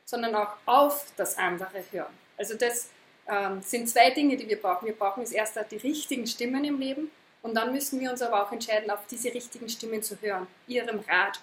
sondern 0.05 0.35
auch 0.35 0.57
auf 0.65 1.11
das 1.17 1.37
andere 1.37 1.83
hören. 1.91 2.13
Also 2.37 2.55
das 2.55 2.89
ähm, 3.27 3.61
sind 3.61 3.89
zwei 3.89 4.11
Dinge, 4.11 4.37
die 4.37 4.47
wir 4.47 4.61
brauchen. 4.61 4.85
Wir 4.85 4.95
brauchen 4.95 5.21
als 5.21 5.31
erstes 5.31 5.67
die 5.69 5.77
richtigen 5.77 6.27
Stimmen 6.27 6.63
im 6.65 6.79
Leben 6.79 7.11
und 7.41 7.55
dann 7.55 7.71
müssen 7.71 7.99
wir 7.99 8.11
uns 8.11 8.21
aber 8.21 8.45
auch 8.45 8.51
entscheiden, 8.51 8.89
auf 8.89 9.05
diese 9.09 9.33
richtigen 9.33 9.67
Stimmen 9.69 10.03
zu 10.03 10.19
hören, 10.21 10.47
ihrem 10.67 10.99
Rat 10.99 11.39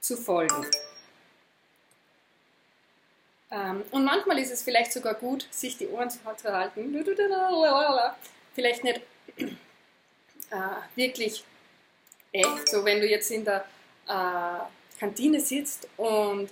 zu 0.00 0.16
folgen. 0.16 0.66
Ähm, 3.50 3.84
und 3.90 4.04
manchmal 4.04 4.38
ist 4.38 4.52
es 4.52 4.62
vielleicht 4.62 4.92
sogar 4.92 5.14
gut, 5.14 5.46
sich 5.50 5.76
die 5.76 5.88
Ohren 5.88 6.10
zu 6.10 6.18
halten, 6.24 6.92
vielleicht 8.54 8.84
nicht 8.84 9.00
äh, 10.50 10.56
wirklich 10.96 11.44
echt, 12.32 12.68
so 12.68 12.84
wenn 12.84 13.00
du 13.00 13.06
jetzt 13.06 13.30
in 13.30 13.44
der 13.44 13.64
äh, 14.08 14.98
Kantine 14.98 15.40
sitzt 15.40 15.88
und 15.96 16.50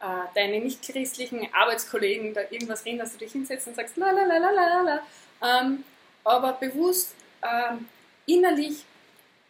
äh, 0.00 0.24
deine 0.34 0.58
nicht-christlichen 0.60 1.48
Arbeitskollegen 1.52 2.34
da 2.34 2.40
irgendwas 2.50 2.84
reden, 2.84 2.98
dass 2.98 3.12
du 3.12 3.18
dich 3.18 3.32
hinsetzt 3.32 3.68
und 3.68 3.76
sagst, 3.76 3.96
la 3.96 4.10
la 4.10 4.24
la 4.24 4.38
la 4.38 4.50
la 4.50 4.80
la, 4.82 5.60
ähm, 5.60 5.84
aber 6.24 6.54
bewusst 6.54 7.14
ähm, 7.42 7.88
innerlich 8.32 8.84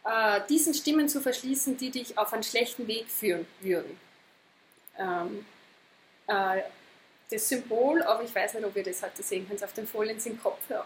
äh, 0.03 0.41
diesen 0.49 0.73
Stimmen 0.73 1.07
zu 1.07 1.21
verschließen, 1.21 1.77
die 1.77 1.89
dich 1.89 2.17
auf 2.17 2.33
einen 2.33 2.43
schlechten 2.43 2.87
Weg 2.87 3.07
führen 3.07 3.47
würden. 3.61 3.97
Ähm, 4.97 5.45
äh, 6.27 6.61
das 7.31 7.47
Symbol, 7.47 8.03
aber 8.03 8.23
ich 8.23 8.35
weiß 8.35 8.55
nicht, 8.55 8.65
ob 8.65 8.75
ihr 8.75 8.83
das 8.83 9.01
heute 9.01 9.23
sehen 9.23 9.47
könnt, 9.47 9.63
auf 9.63 9.73
den 9.73 9.87
Folien 9.87 10.19
sind 10.19 10.41
Kopfhörer 10.41 10.85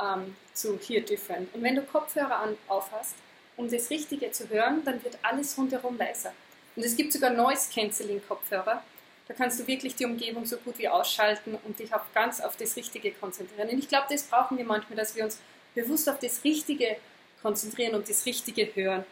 ähm, 0.00 0.34
zu 0.54 0.78
Hear 0.78 1.02
Different. 1.02 1.54
Und 1.54 1.62
wenn 1.62 1.76
du 1.76 1.82
Kopfhörer 1.82 2.36
an, 2.36 2.56
aufhast, 2.66 3.14
um 3.56 3.70
das 3.70 3.90
Richtige 3.90 4.32
zu 4.32 4.48
hören, 4.48 4.82
dann 4.84 5.04
wird 5.04 5.18
alles 5.22 5.56
rundherum 5.58 5.98
leiser. 5.98 6.32
Und 6.76 6.84
es 6.84 6.96
gibt 6.96 7.12
sogar 7.12 7.30
Noise 7.30 7.68
Cancelling 7.72 8.22
Kopfhörer. 8.26 8.82
Da 9.28 9.34
kannst 9.34 9.60
du 9.60 9.66
wirklich 9.66 9.94
die 9.94 10.06
Umgebung 10.06 10.46
so 10.46 10.56
gut 10.56 10.78
wie 10.78 10.88
ausschalten 10.88 11.56
und 11.64 11.78
dich 11.78 11.92
auf 11.94 12.02
ganz 12.14 12.40
auf 12.40 12.56
das 12.56 12.74
Richtige 12.74 13.12
konzentrieren. 13.12 13.68
Und 13.68 13.78
ich 13.78 13.88
glaube, 13.88 14.06
das 14.10 14.22
brauchen 14.22 14.56
wir 14.56 14.64
manchmal, 14.64 14.96
dass 14.96 15.14
wir 15.14 15.24
uns 15.24 15.38
bewusst 15.74 16.08
auf 16.08 16.18
das 16.18 16.42
Richtige 16.42 16.86
konzentrieren 16.86 17.09
und 17.42 18.08
das 18.08 18.26
Richtige 18.26 18.74
hören 18.74 19.04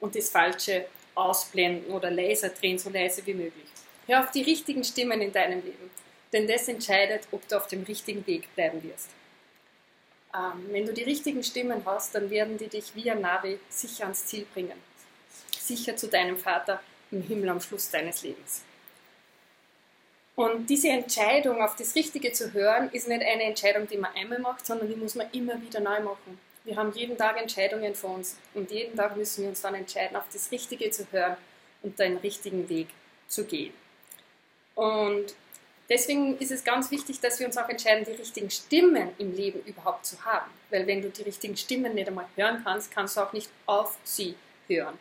und 0.00 0.14
das 0.14 0.30
Falsche 0.30 0.86
ausblenden 1.14 1.92
oder 1.92 2.10
leiser 2.10 2.48
drehen, 2.48 2.78
so 2.78 2.90
leise 2.90 3.24
wie 3.26 3.34
möglich. 3.34 3.66
Hör 4.06 4.20
auf 4.20 4.30
die 4.30 4.42
richtigen 4.42 4.84
Stimmen 4.84 5.20
in 5.20 5.32
deinem 5.32 5.62
Leben, 5.62 5.90
denn 6.32 6.46
das 6.46 6.68
entscheidet, 6.68 7.28
ob 7.30 7.46
du 7.48 7.56
auf 7.56 7.66
dem 7.66 7.84
richtigen 7.84 8.26
Weg 8.26 8.54
bleiben 8.54 8.82
wirst. 8.82 9.10
Ähm, 10.34 10.66
wenn 10.70 10.86
du 10.86 10.92
die 10.92 11.04
richtigen 11.04 11.42
Stimmen 11.42 11.82
hast, 11.84 12.14
dann 12.14 12.30
werden 12.30 12.56
die 12.56 12.68
dich 12.68 12.92
ein 13.10 13.20
Navi 13.20 13.58
sicher 13.68 14.04
ans 14.04 14.26
Ziel 14.26 14.46
bringen. 14.52 14.78
Sicher 15.58 15.96
zu 15.96 16.08
deinem 16.08 16.38
Vater 16.38 16.80
im 17.10 17.22
Himmel 17.22 17.50
am 17.50 17.60
Schluss 17.60 17.90
deines 17.90 18.22
Lebens. 18.22 18.62
Und 20.34 20.68
diese 20.70 20.88
Entscheidung, 20.88 21.60
auf 21.60 21.76
das 21.76 21.94
Richtige 21.94 22.32
zu 22.32 22.52
hören, 22.54 22.88
ist 22.92 23.06
nicht 23.06 23.22
eine 23.22 23.44
Entscheidung, 23.44 23.86
die 23.86 23.98
man 23.98 24.14
einmal 24.14 24.38
macht, 24.38 24.64
sondern 24.64 24.88
die 24.88 24.96
muss 24.96 25.14
man 25.14 25.30
immer 25.32 25.60
wieder 25.60 25.80
neu 25.80 26.00
machen. 26.00 26.38
Wir 26.64 26.76
haben 26.76 26.92
jeden 26.92 27.16
Tag 27.16 27.40
Entscheidungen 27.40 27.94
vor 27.94 28.14
uns 28.14 28.36
und 28.54 28.70
jeden 28.70 28.96
Tag 28.96 29.16
müssen 29.16 29.42
wir 29.42 29.48
uns 29.48 29.60
dann 29.60 29.74
entscheiden, 29.74 30.16
auf 30.16 30.24
das 30.32 30.50
Richtige 30.52 30.90
zu 30.90 31.06
hören 31.10 31.36
und 31.82 31.98
den 31.98 32.18
richtigen 32.18 32.68
Weg 32.68 32.88
zu 33.26 33.44
gehen. 33.44 33.72
Und 34.74 35.34
deswegen 35.88 36.38
ist 36.38 36.52
es 36.52 36.62
ganz 36.62 36.90
wichtig, 36.90 37.20
dass 37.20 37.40
wir 37.40 37.46
uns 37.46 37.58
auch 37.58 37.68
entscheiden, 37.68 38.04
die 38.04 38.12
richtigen 38.12 38.50
Stimmen 38.50 39.10
im 39.18 39.34
Leben 39.34 39.60
überhaupt 39.64 40.06
zu 40.06 40.24
haben. 40.24 40.50
Weil 40.70 40.86
wenn 40.86 41.02
du 41.02 41.10
die 41.10 41.22
richtigen 41.22 41.56
Stimmen 41.56 41.94
nicht 41.94 42.08
einmal 42.08 42.26
hören 42.36 42.62
kannst, 42.62 42.92
kannst 42.92 43.16
du 43.16 43.22
auch 43.22 43.32
nicht 43.32 43.50
auf 43.66 43.98
sie 44.04 44.36
hören. 44.68 44.98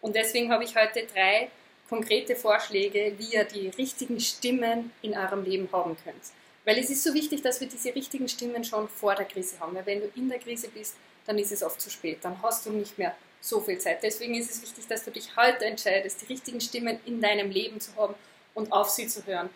Und 0.00 0.14
deswegen 0.14 0.52
habe 0.52 0.64
ich 0.64 0.76
heute 0.76 1.06
drei 1.06 1.50
konkrete 1.88 2.36
Vorschläge, 2.36 3.14
wie 3.18 3.34
ihr 3.34 3.44
die 3.44 3.68
richtigen 3.68 4.18
Stimmen 4.20 4.92
in 5.02 5.16
eurem 5.16 5.44
Leben 5.44 5.68
haben 5.72 5.96
könnt. 6.04 6.22
Weil 6.64 6.78
es 6.78 6.90
ist 6.90 7.02
so 7.02 7.12
wichtig, 7.12 7.42
dass 7.42 7.60
wir 7.60 7.68
diese 7.68 7.94
richtigen 7.94 8.28
Stimmen 8.28 8.64
schon 8.64 8.88
vor 8.88 9.14
der 9.14 9.24
Krise 9.24 9.58
haben. 9.58 9.74
Weil 9.74 9.86
wenn 9.86 10.00
du 10.00 10.10
in 10.14 10.28
der 10.28 10.38
Krise 10.38 10.68
bist, 10.68 10.96
dann 11.26 11.38
ist 11.38 11.52
es 11.52 11.62
oft 11.62 11.80
zu 11.80 11.90
spät. 11.90 12.18
Dann 12.22 12.40
hast 12.42 12.66
du 12.66 12.70
nicht 12.70 12.98
mehr 12.98 13.14
so 13.40 13.60
viel 13.60 13.78
Zeit. 13.78 14.02
Deswegen 14.02 14.34
ist 14.34 14.50
es 14.50 14.62
wichtig, 14.62 14.86
dass 14.86 15.04
du 15.04 15.10
dich 15.10 15.36
heute 15.36 15.64
entscheidest, 15.64 16.22
die 16.22 16.26
richtigen 16.26 16.60
Stimmen 16.60 17.00
in 17.04 17.20
deinem 17.20 17.50
Leben 17.50 17.80
zu 17.80 17.94
haben 17.96 18.14
und 18.54 18.70
auf 18.72 18.88
sie 18.88 19.08
zu 19.08 19.26
hören. 19.26 19.50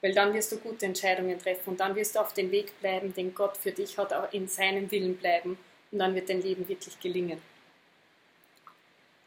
Weil 0.00 0.12
dann 0.12 0.34
wirst 0.34 0.52
du 0.52 0.58
gute 0.58 0.86
Entscheidungen 0.86 1.38
treffen 1.38 1.70
und 1.70 1.80
dann 1.80 1.94
wirst 1.94 2.16
du 2.16 2.20
auf 2.20 2.32
dem 2.32 2.50
Weg 2.50 2.78
bleiben, 2.80 3.14
den 3.14 3.34
Gott 3.34 3.56
für 3.56 3.72
dich 3.72 3.98
hat, 3.98 4.12
auch 4.12 4.32
in 4.32 4.48
seinem 4.48 4.90
Willen 4.90 5.16
bleiben 5.16 5.58
und 5.90 5.98
dann 5.98 6.14
wird 6.14 6.28
dein 6.28 6.42
Leben 6.42 6.68
wirklich 6.68 6.98
gelingen. 7.00 7.40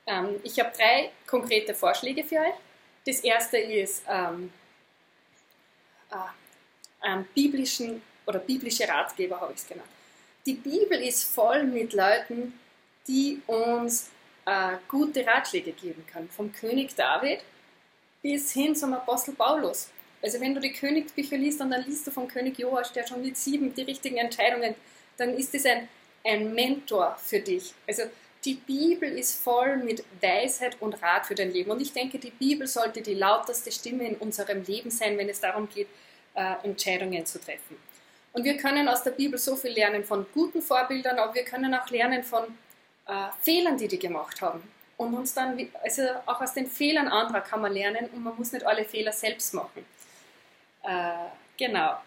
Ähm, 0.05 0.39
ich 0.43 0.59
habe 0.59 0.71
drei 0.75 1.11
konkrete 1.27 1.73
Vorschläge 1.73 2.23
für 2.23 2.37
euch. 2.37 2.53
Das 3.05 3.19
erste 3.21 3.57
ist 3.57 4.03
ähm, 4.07 4.51
äh, 6.11 6.15
biblischen 7.33 8.01
oder 8.25 8.39
biblische 8.39 8.87
Ratgeber, 8.87 9.39
habe 9.41 9.53
ich 9.53 9.59
es 9.59 9.67
genannt. 9.67 9.89
Die 10.45 10.53
Bibel 10.53 10.99
ist 10.99 11.23
voll 11.23 11.63
mit 11.63 11.93
Leuten, 11.93 12.59
die 13.07 13.41
uns 13.47 14.09
äh, 14.45 14.77
gute 14.87 15.25
Ratschläge 15.25 15.71
geben 15.71 16.05
können. 16.11 16.29
Vom 16.29 16.51
König 16.51 16.95
David 16.95 17.39
bis 18.21 18.51
hin 18.51 18.75
zum 18.75 18.93
Apostel 18.93 19.33
Paulus. 19.33 19.89
Also 20.21 20.39
wenn 20.39 20.53
du 20.53 20.61
die 20.61 20.73
Königsbücher 20.73 21.37
liest 21.37 21.61
und 21.61 21.71
dann 21.71 21.83
liest 21.85 22.05
du 22.05 22.11
vom 22.11 22.27
König 22.27 22.59
Joas, 22.59 22.93
der 22.93 23.07
schon 23.07 23.21
mit 23.21 23.37
sieben 23.37 23.73
die 23.73 23.81
richtigen 23.81 24.17
Entscheidungen, 24.17 24.75
dann 25.17 25.35
ist 25.35 25.53
es 25.55 25.65
ein, 25.65 25.87
ein 26.23 26.53
Mentor 26.53 27.17
für 27.21 27.39
dich. 27.39 27.73
Also 27.87 28.03
die 28.45 28.55
Bibel 28.55 29.11
ist 29.17 29.41
voll 29.41 29.77
mit 29.77 30.03
Weisheit 30.19 30.77
und 30.79 31.01
Rat 31.01 31.25
für 31.25 31.35
dein 31.35 31.51
Leben. 31.51 31.71
Und 31.71 31.81
ich 31.81 31.93
denke, 31.93 32.17
die 32.17 32.31
Bibel 32.31 32.67
sollte 32.67 33.01
die 33.01 33.13
lauteste 33.13 33.71
Stimme 33.71 34.07
in 34.07 34.15
unserem 34.15 34.63
Leben 34.63 34.89
sein, 34.89 35.17
wenn 35.17 35.29
es 35.29 35.39
darum 35.39 35.69
geht, 35.69 35.87
äh, 36.35 36.55
Entscheidungen 36.63 37.25
zu 37.25 37.39
treffen. 37.39 37.77
Und 38.33 38.43
wir 38.43 38.57
können 38.57 38.87
aus 38.87 39.03
der 39.03 39.11
Bibel 39.11 39.37
so 39.37 39.55
viel 39.55 39.71
lernen 39.71 40.05
von 40.05 40.25
guten 40.33 40.61
Vorbildern, 40.61 41.19
aber 41.19 41.33
wir 41.33 41.43
können 41.43 41.73
auch 41.75 41.89
lernen 41.89 42.23
von 42.23 42.43
äh, 43.07 43.27
Fehlern, 43.41 43.77
die 43.77 43.87
die 43.87 43.99
gemacht 43.99 44.41
haben. 44.41 44.63
Und 44.97 45.13
uns 45.13 45.33
dann, 45.33 45.59
also 45.83 46.03
auch 46.25 46.39
aus 46.41 46.53
den 46.53 46.67
Fehlern 46.67 47.07
anderer 47.07 47.41
kann 47.41 47.61
man 47.61 47.73
lernen 47.73 48.07
und 48.13 48.23
man 48.23 48.35
muss 48.37 48.51
nicht 48.51 48.65
alle 48.65 48.85
Fehler 48.85 49.11
selbst 49.11 49.53
machen. 49.53 49.85
Äh, 50.83 51.11
genau. 51.57 51.97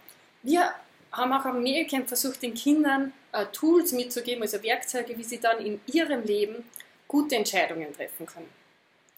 Wir 0.43 0.73
haben 1.13 1.33
auch 1.33 1.45
am 1.45 1.63
Mailcamp 1.63 2.09
versucht, 2.09 2.43
den 2.43 2.55
Kindern 2.55 3.13
äh, 3.33 3.47
Tools 3.47 3.93
mitzugeben, 3.93 4.43
also 4.43 4.63
Werkzeuge, 4.63 5.17
wie 5.19 5.25
sie 5.25 5.41
dann 5.41 5.59
in 5.59 5.81
ihrem 5.87 6.23
Leben 6.23 6.65
gute 7.09 7.37
Entscheidungen 7.37 7.93
treffen 7.93 8.27
können. 8.27 8.51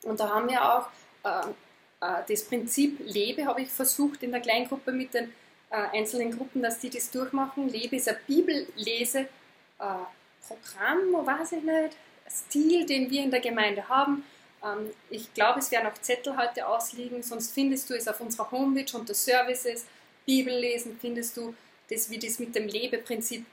Und 0.02 0.20
da 0.20 0.28
haben 0.28 0.48
wir 0.48 0.62
auch 0.62 0.88
äh, 1.24 1.48
äh, 1.48 1.52
das 2.00 2.44
Prinzip 2.44 3.00
Lebe, 3.04 3.46
habe 3.46 3.62
ich 3.62 3.68
versucht 3.68 4.22
in 4.22 4.30
der 4.30 4.40
Kleingruppe 4.40 4.92
mit 4.92 5.14
den 5.14 5.32
äh, 5.70 5.76
einzelnen 5.92 6.36
Gruppen, 6.36 6.62
dass 6.62 6.78
die 6.78 6.90
das 6.90 7.10
durchmachen. 7.10 7.68
Lebe 7.68 7.96
ist 7.96 8.08
ein 8.08 8.16
Bibellese. 8.26 9.28
Programm, 10.46 11.26
weiß 11.26 11.52
ich 11.52 11.62
nicht, 11.62 11.96
Stil, 12.28 12.86
den 12.86 13.10
wir 13.10 13.22
in 13.22 13.30
der 13.30 13.40
Gemeinde 13.40 13.88
haben. 13.88 14.24
Ähm, 14.64 14.90
ich 15.10 15.32
glaube, 15.34 15.60
es 15.60 15.70
werden 15.70 15.86
auch 15.86 16.00
Zettel 16.00 16.36
heute 16.36 16.66
ausliegen, 16.66 17.22
sonst 17.22 17.52
findest 17.52 17.90
du 17.90 17.94
es 17.94 18.08
auf 18.08 18.20
unserer 18.20 18.50
Homepage 18.50 18.96
unter 18.96 19.14
Services, 19.14 19.86
Bibellesen, 20.24 20.98
findest 21.00 21.36
du 21.36 21.54
das, 21.88 22.10
wie 22.10 22.18
das 22.18 22.38
mit 22.38 22.54
dem 22.54 22.66
Lebeprinzip 22.66 23.44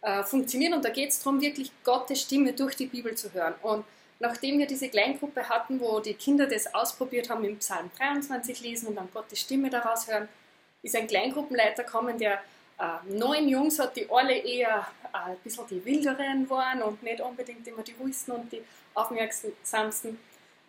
äh, 0.00 0.22
funktioniert. 0.22 0.72
Und 0.72 0.84
da 0.84 0.88
geht 0.88 1.10
es 1.10 1.18
darum, 1.18 1.40
wirklich 1.40 1.70
Gottes 1.84 2.22
Stimme 2.22 2.52
durch 2.52 2.74
die 2.76 2.86
Bibel 2.86 3.14
zu 3.14 3.32
hören. 3.32 3.54
Und 3.62 3.84
nachdem 4.18 4.58
wir 4.58 4.66
diese 4.66 4.88
Kleingruppe 4.88 5.48
hatten, 5.48 5.80
wo 5.80 6.00
die 6.00 6.14
Kinder 6.14 6.46
das 6.46 6.74
ausprobiert 6.74 7.30
haben, 7.30 7.44
im 7.44 7.58
Psalm 7.58 7.90
23 7.98 8.60
lesen 8.60 8.88
und 8.88 8.96
dann 8.96 9.08
Gottes 9.12 9.40
Stimme 9.40 9.70
daraus 9.70 10.08
hören, 10.08 10.28
ist 10.82 10.96
ein 10.96 11.06
Kleingruppenleiter 11.06 11.84
gekommen, 11.84 12.18
der 12.18 12.40
äh, 12.78 12.84
neun 13.08 13.48
Jungs 13.48 13.78
hat, 13.78 13.96
die 13.96 14.08
alle 14.10 14.36
eher 14.36 14.86
äh, 15.12 15.30
ein 15.30 15.36
bisschen 15.42 15.66
die 15.68 15.84
Wilderen 15.84 16.48
waren 16.48 16.82
und 16.82 17.02
nicht 17.02 17.20
unbedingt 17.20 17.66
immer 17.66 17.82
die 17.82 17.94
ruhigsten 17.98 18.34
und 18.34 18.52
die 18.52 18.62
aufmerksamsten. 18.94 20.18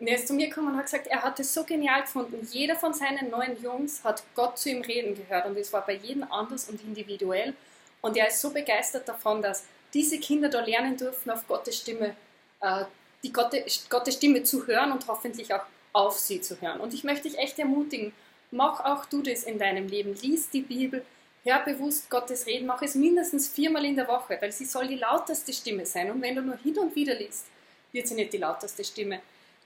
Und 0.00 0.06
er 0.06 0.14
ist 0.14 0.28
zu 0.28 0.34
mir 0.34 0.48
gekommen 0.48 0.68
und 0.68 0.76
hat 0.76 0.84
gesagt, 0.84 1.08
er 1.08 1.22
hat 1.22 1.40
es 1.40 1.52
so 1.52 1.64
genial 1.64 2.02
gefunden. 2.02 2.46
Jeder 2.50 2.76
von 2.76 2.94
seinen 2.94 3.30
neun 3.30 3.60
Jungs 3.60 4.04
hat 4.04 4.22
Gott 4.34 4.58
zu 4.58 4.70
ihm 4.70 4.82
reden 4.82 5.16
gehört 5.16 5.46
und 5.46 5.56
es 5.56 5.72
war 5.72 5.84
bei 5.84 5.94
jedem 5.94 6.30
anders 6.30 6.68
und 6.68 6.80
individuell. 6.82 7.54
Und 8.00 8.16
er 8.16 8.28
ist 8.28 8.40
so 8.40 8.50
begeistert 8.50 9.08
davon, 9.08 9.42
dass 9.42 9.64
diese 9.92 10.20
Kinder 10.20 10.48
da 10.48 10.60
lernen 10.60 10.96
dürfen, 10.96 11.30
auf 11.30 11.46
Gottes 11.48 11.78
Stimme, 11.78 12.14
äh, 12.60 12.84
die 13.22 13.32
Gottes, 13.32 14.14
Stimme 14.14 14.42
zu 14.42 14.66
hören 14.66 14.92
und 14.92 15.06
hoffentlich 15.08 15.52
auch 15.52 15.64
auf 15.92 16.18
sie 16.18 16.40
zu 16.40 16.60
hören. 16.60 16.80
Und 16.80 16.94
ich 16.94 17.04
möchte 17.04 17.28
dich 17.28 17.38
echt 17.38 17.58
ermutigen, 17.58 18.12
mach 18.50 18.84
auch 18.84 19.06
du 19.06 19.22
das 19.22 19.44
in 19.44 19.58
deinem 19.58 19.88
Leben. 19.88 20.14
Lies 20.14 20.50
die 20.50 20.62
Bibel, 20.62 21.04
hör 21.44 21.60
bewusst 21.60 22.08
Gottes 22.10 22.46
Reden, 22.46 22.66
mach 22.66 22.82
es 22.82 22.94
mindestens 22.94 23.48
viermal 23.48 23.84
in 23.84 23.96
der 23.96 24.08
Woche, 24.08 24.38
weil 24.40 24.52
sie 24.52 24.64
soll 24.64 24.86
die 24.86 24.96
lauteste 24.96 25.52
Stimme 25.52 25.86
sein. 25.86 26.10
Und 26.10 26.22
wenn 26.22 26.36
du 26.36 26.42
nur 26.42 26.56
hin 26.58 26.78
und 26.78 26.94
wieder 26.94 27.14
liest, 27.14 27.46
wird 27.92 28.06
sie 28.06 28.14
nicht 28.14 28.32
die 28.32 28.38
lauteste 28.38 28.84
Stimme 28.84 29.20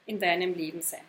in 0.07 0.19
deinem 0.19 0.55
Leben 0.55 0.83
sein. 0.83 1.03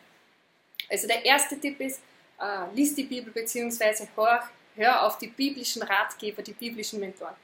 Also 0.88 1.06
der 1.06 1.24
erste 1.24 1.58
Tipp 1.58 1.80
ist, 1.80 2.00
äh, 2.40 2.74
lies 2.74 2.94
die 2.94 3.04
Bibel 3.04 3.32
bzw. 3.32 4.06
Hör, 4.14 4.48
hör 4.76 5.06
auf 5.06 5.18
die 5.18 5.28
biblischen 5.28 5.82
Ratgeber, 5.82 6.42
die 6.42 6.52
biblischen 6.52 7.00
Mentoren. 7.00 7.34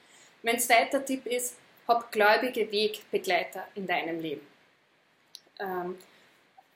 Mein 0.42 0.58
zweiter 0.58 1.04
Tipp 1.04 1.26
ist, 1.26 1.56
hab 1.86 2.12
gläubige 2.12 2.70
Wegbegleiter 2.70 3.66
in 3.74 3.86
deinem 3.86 4.20
Leben. 4.20 4.49
Ähm, 5.60 5.96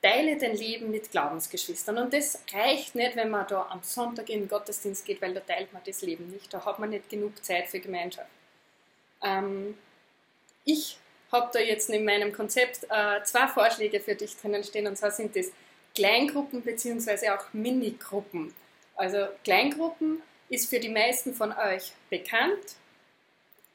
teile 0.01 0.37
dein 0.37 0.55
Leben 0.55 0.91
mit 0.91 1.09
Glaubensgeschwistern. 1.09 1.97
Und 1.97 2.13
das 2.13 2.39
reicht 2.53 2.93
nicht, 2.93 3.15
wenn 3.15 3.31
man 3.31 3.47
da 3.47 3.67
am 3.69 3.81
Sonntag 3.81 4.29
in 4.29 4.41
den 4.41 4.47
Gottesdienst 4.47 5.03
geht, 5.03 5.21
weil 5.21 5.33
da 5.33 5.39
teilt 5.39 5.73
man 5.73 5.81
das 5.85 6.01
Leben 6.03 6.29
nicht. 6.29 6.53
Da 6.53 6.63
hat 6.63 6.77
man 6.77 6.91
nicht 6.91 7.09
genug 7.09 7.43
Zeit 7.43 7.67
für 7.67 7.79
Gemeinschaft. 7.79 8.29
Ähm, 9.23 9.75
ich 10.63 10.97
habe 11.31 11.49
da 11.51 11.59
jetzt 11.59 11.89
in 11.89 12.05
meinem 12.05 12.31
Konzept 12.31 12.85
äh, 12.89 13.23
zwei 13.23 13.47
Vorschläge 13.47 13.99
für 13.99 14.15
dich 14.15 14.37
drinnen 14.37 14.63
stehen 14.63 14.87
und 14.87 14.95
zwar 14.95 15.11
sind 15.11 15.35
das 15.35 15.51
Kleingruppen 15.95 16.61
bzw. 16.61 17.29
auch 17.29 17.53
Minigruppen. 17.53 18.53
Also 18.95 19.27
Kleingruppen 19.43 20.21
ist 20.49 20.69
für 20.69 20.79
die 20.79 20.89
meisten 20.89 21.33
von 21.33 21.51
euch 21.51 21.93
bekannt. 22.09 22.75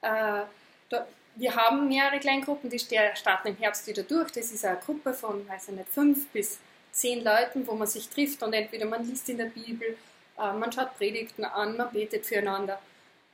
Äh, 0.03 0.45
da, 0.89 1.07
wir 1.37 1.55
haben 1.55 1.89
mehrere 1.89 2.19
Kleingruppen, 2.19 2.71
die 2.71 2.79
starten 2.79 3.49
im 3.49 3.57
Herbst 3.57 3.87
wieder 3.87 4.03
durch. 4.03 4.31
Das 4.33 4.53
ist 4.53 4.65
eine 4.65 4.79
Gruppe 4.79 5.15
von, 5.15 5.49
weiß 5.49 5.69
ich 5.69 5.75
nicht, 5.75 5.89
fünf 5.89 6.29
bis 6.29 6.59
zehn 6.93 7.23
Leuten, 7.23 7.67
wo 7.67 7.75
man 7.75 7.87
sich 7.87 8.09
trifft 8.09 8.43
und 8.43 8.53
entweder 8.53 8.87
man 8.87 9.07
liest 9.07 9.29
in 9.29 9.39
der 9.39 9.47
Bibel, 9.47 9.97
äh, 10.39 10.53
man 10.53 10.73
schaut 10.73 10.97
Predigten 10.97 11.45
an, 11.45 11.77
man 11.77 11.91
betet 11.93 12.27
füreinander. 12.27 12.81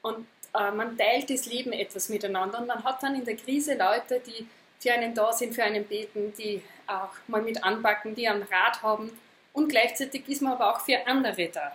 Und 0.02 0.26
äh, 0.54 0.70
man 0.70 0.96
teilt 0.96 1.30
das 1.30 1.46
Leben 1.46 1.72
etwas 1.72 2.08
miteinander 2.08 2.60
und 2.60 2.66
man 2.66 2.84
hat 2.84 3.02
dann 3.02 3.14
in 3.14 3.24
der 3.24 3.36
Krise 3.36 3.74
Leute, 3.74 4.20
die 4.26 4.46
für 4.78 4.92
einen 4.92 5.14
da 5.14 5.32
sind, 5.32 5.54
für 5.54 5.64
einen 5.64 5.84
beten, 5.84 6.32
die 6.38 6.62
auch 6.86 7.14
mal 7.26 7.42
mit 7.42 7.64
anpacken, 7.64 8.14
die 8.14 8.28
einen 8.28 8.42
Rat 8.42 8.82
haben 8.82 9.10
und 9.52 9.68
gleichzeitig 9.68 10.28
ist 10.28 10.42
man 10.42 10.52
aber 10.52 10.74
auch 10.74 10.80
für 10.80 11.06
andere 11.06 11.48
da. 11.48 11.72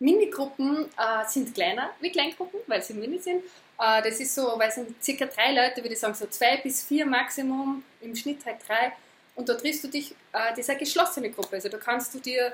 Minigruppen 0.00 0.86
äh, 0.96 1.28
sind 1.28 1.54
kleiner 1.54 1.90
wie 2.00 2.10
Kleingruppen, 2.10 2.60
weil 2.66 2.82
sie 2.82 2.94
mini 2.94 3.18
sind. 3.18 3.42
Äh, 3.78 4.02
das 4.02 4.20
ist 4.20 4.34
so, 4.34 4.54
weil 4.56 4.68
es 4.68 4.76
sind 4.76 5.02
circa 5.02 5.26
drei 5.26 5.52
Leute, 5.52 5.82
würde 5.82 5.94
ich 5.94 6.00
sagen, 6.00 6.14
so 6.14 6.26
zwei 6.26 6.56
bis 6.58 6.84
vier 6.84 7.04
Maximum, 7.04 7.82
im 8.00 8.14
Schnitt 8.14 8.44
halt 8.46 8.58
drei. 8.66 8.92
Und 9.34 9.48
da 9.48 9.54
triffst 9.54 9.84
du 9.84 9.88
dich, 9.88 10.12
äh, 10.32 10.50
das 10.50 10.60
ist 10.60 10.70
eine 10.70 10.78
geschlossene 10.78 11.30
Gruppe. 11.30 11.56
Also 11.56 11.68
da 11.68 11.78
kannst 11.78 12.14
du 12.14 12.20
dir 12.20 12.52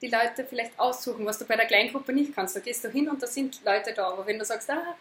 die 0.00 0.08
Leute 0.08 0.44
vielleicht 0.44 0.78
aussuchen, 0.78 1.24
was 1.24 1.38
du 1.38 1.44
bei 1.44 1.56
der 1.56 1.66
Kleingruppe 1.66 2.12
nicht 2.12 2.34
kannst. 2.34 2.56
Da 2.56 2.60
gehst 2.60 2.84
du 2.84 2.88
hin 2.88 3.08
und 3.08 3.22
da 3.22 3.26
sind 3.26 3.60
Leute 3.64 3.92
da. 3.94 4.08
Aber 4.08 4.26
wenn 4.26 4.38
du 4.38 4.44
sagst, 4.44 4.68
ah, 4.70 4.96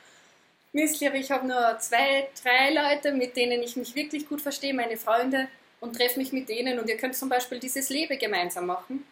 Mist, 0.72 1.02
ich 1.02 1.32
habe 1.32 1.48
nur 1.48 1.78
zwei, 1.80 2.30
drei 2.42 2.74
Leute, 2.74 3.12
mit 3.12 3.36
denen 3.36 3.62
ich 3.62 3.76
mich 3.76 3.94
wirklich 3.94 4.28
gut 4.28 4.42
verstehe, 4.42 4.74
meine 4.74 4.98
Freunde, 4.98 5.48
und 5.84 5.98
treffe 5.98 6.18
mich 6.18 6.32
mit 6.32 6.48
denen 6.48 6.80
und 6.80 6.88
ihr 6.88 6.96
könnt 6.96 7.14
zum 7.14 7.28
Beispiel 7.28 7.60
dieses 7.60 7.90
Leben 7.90 8.18
gemeinsam 8.18 8.66
machen. 8.68 9.06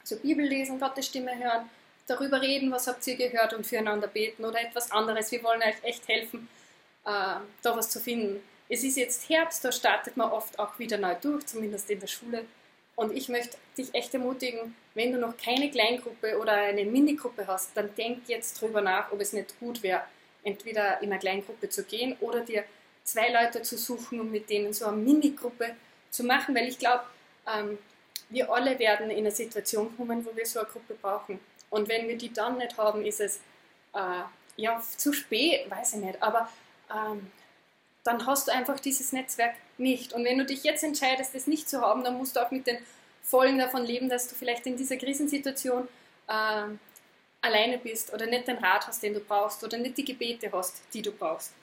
Also 0.00 0.16
Bibel 0.16 0.46
lesen, 0.46 0.78
Gottes 0.78 1.06
Stimme 1.06 1.36
hören, 1.36 1.68
darüber 2.06 2.40
reden, 2.40 2.70
was 2.70 2.86
habt 2.86 3.06
ihr 3.06 3.16
gehört 3.16 3.54
und 3.54 3.66
füreinander 3.66 4.08
beten 4.08 4.44
oder 4.44 4.60
etwas 4.60 4.90
anderes. 4.90 5.30
Wir 5.32 5.42
wollen 5.42 5.62
euch 5.62 5.82
echt 5.82 6.06
helfen, 6.08 6.48
äh, 7.04 7.36
da 7.62 7.76
was 7.76 7.90
zu 7.90 8.00
finden. 8.00 8.42
Es 8.68 8.82
ist 8.82 8.96
jetzt 8.96 9.28
Herbst, 9.28 9.64
da 9.64 9.72
startet 9.72 10.16
man 10.16 10.30
oft 10.30 10.58
auch 10.58 10.78
wieder 10.78 10.98
neu 10.98 11.14
durch, 11.20 11.46
zumindest 11.46 11.90
in 11.90 12.00
der 12.00 12.06
Schule. 12.06 12.44
Und 12.96 13.12
ich 13.12 13.28
möchte 13.28 13.58
dich 13.76 13.92
echt 13.94 14.14
ermutigen, 14.14 14.74
wenn 14.94 15.12
du 15.12 15.18
noch 15.18 15.36
keine 15.36 15.70
Kleingruppe 15.70 16.38
oder 16.38 16.52
eine 16.52 16.84
Minigruppe 16.84 17.46
hast, 17.46 17.76
dann 17.76 17.94
denk 17.96 18.28
jetzt 18.28 18.60
drüber 18.60 18.80
nach, 18.80 19.10
ob 19.10 19.20
es 19.20 19.32
nicht 19.32 19.58
gut 19.58 19.82
wäre, 19.82 20.02
entweder 20.44 21.02
in 21.02 21.10
eine 21.10 21.18
Kleingruppe 21.18 21.68
zu 21.68 21.82
gehen 21.84 22.16
oder 22.20 22.40
dir 22.40 22.64
zwei 23.02 23.30
Leute 23.30 23.62
zu 23.62 23.76
suchen 23.76 24.20
und 24.20 24.30
mit 24.30 24.48
denen 24.48 24.72
so 24.72 24.86
eine 24.86 24.96
Minigruppe 24.96 25.74
zu 26.10 26.24
machen, 26.24 26.54
weil 26.54 26.68
ich 26.68 26.78
glaube, 26.78 27.04
ähm, 27.52 27.78
wir 28.30 28.50
alle 28.50 28.78
werden 28.78 29.10
in 29.10 29.18
eine 29.18 29.30
Situation 29.30 29.94
kommen, 29.96 30.24
wo 30.24 30.34
wir 30.34 30.46
so 30.46 30.60
eine 30.60 30.68
Gruppe 30.68 30.94
brauchen. 30.94 31.40
Und 31.74 31.88
wenn 31.88 32.06
wir 32.06 32.16
die 32.16 32.32
dann 32.32 32.58
nicht 32.58 32.78
haben, 32.78 33.04
ist 33.04 33.20
es 33.20 33.38
äh, 33.94 34.22
ja 34.56 34.80
zu 34.96 35.12
spät, 35.12 35.68
weiß 35.68 35.94
ich 35.94 36.00
nicht, 36.00 36.22
aber 36.22 36.48
ähm, 36.88 37.32
dann 38.04 38.24
hast 38.26 38.46
du 38.46 38.52
einfach 38.52 38.78
dieses 38.78 39.10
Netzwerk 39.12 39.56
nicht. 39.76 40.12
Und 40.12 40.24
wenn 40.24 40.38
du 40.38 40.44
dich 40.44 40.62
jetzt 40.62 40.84
entscheidest, 40.84 41.34
es 41.34 41.48
nicht 41.48 41.68
zu 41.68 41.80
haben, 41.80 42.04
dann 42.04 42.16
musst 42.16 42.36
du 42.36 42.40
auch 42.40 42.52
mit 42.52 42.68
den 42.68 42.78
Folgen 43.24 43.58
davon 43.58 43.84
leben, 43.84 44.08
dass 44.08 44.28
du 44.28 44.36
vielleicht 44.36 44.64
in 44.68 44.76
dieser 44.76 44.96
Krisensituation 44.96 45.88
äh, 46.28 46.76
alleine 47.40 47.78
bist 47.78 48.14
oder 48.14 48.26
nicht 48.26 48.46
den 48.46 48.58
Rat 48.58 48.86
hast, 48.86 49.02
den 49.02 49.14
du 49.14 49.18
brauchst 49.18 49.64
oder 49.64 49.76
nicht 49.76 49.98
die 49.98 50.04
Gebete 50.04 50.52
hast, 50.52 50.80
die 50.92 51.02
du 51.02 51.10
brauchst. 51.10 51.54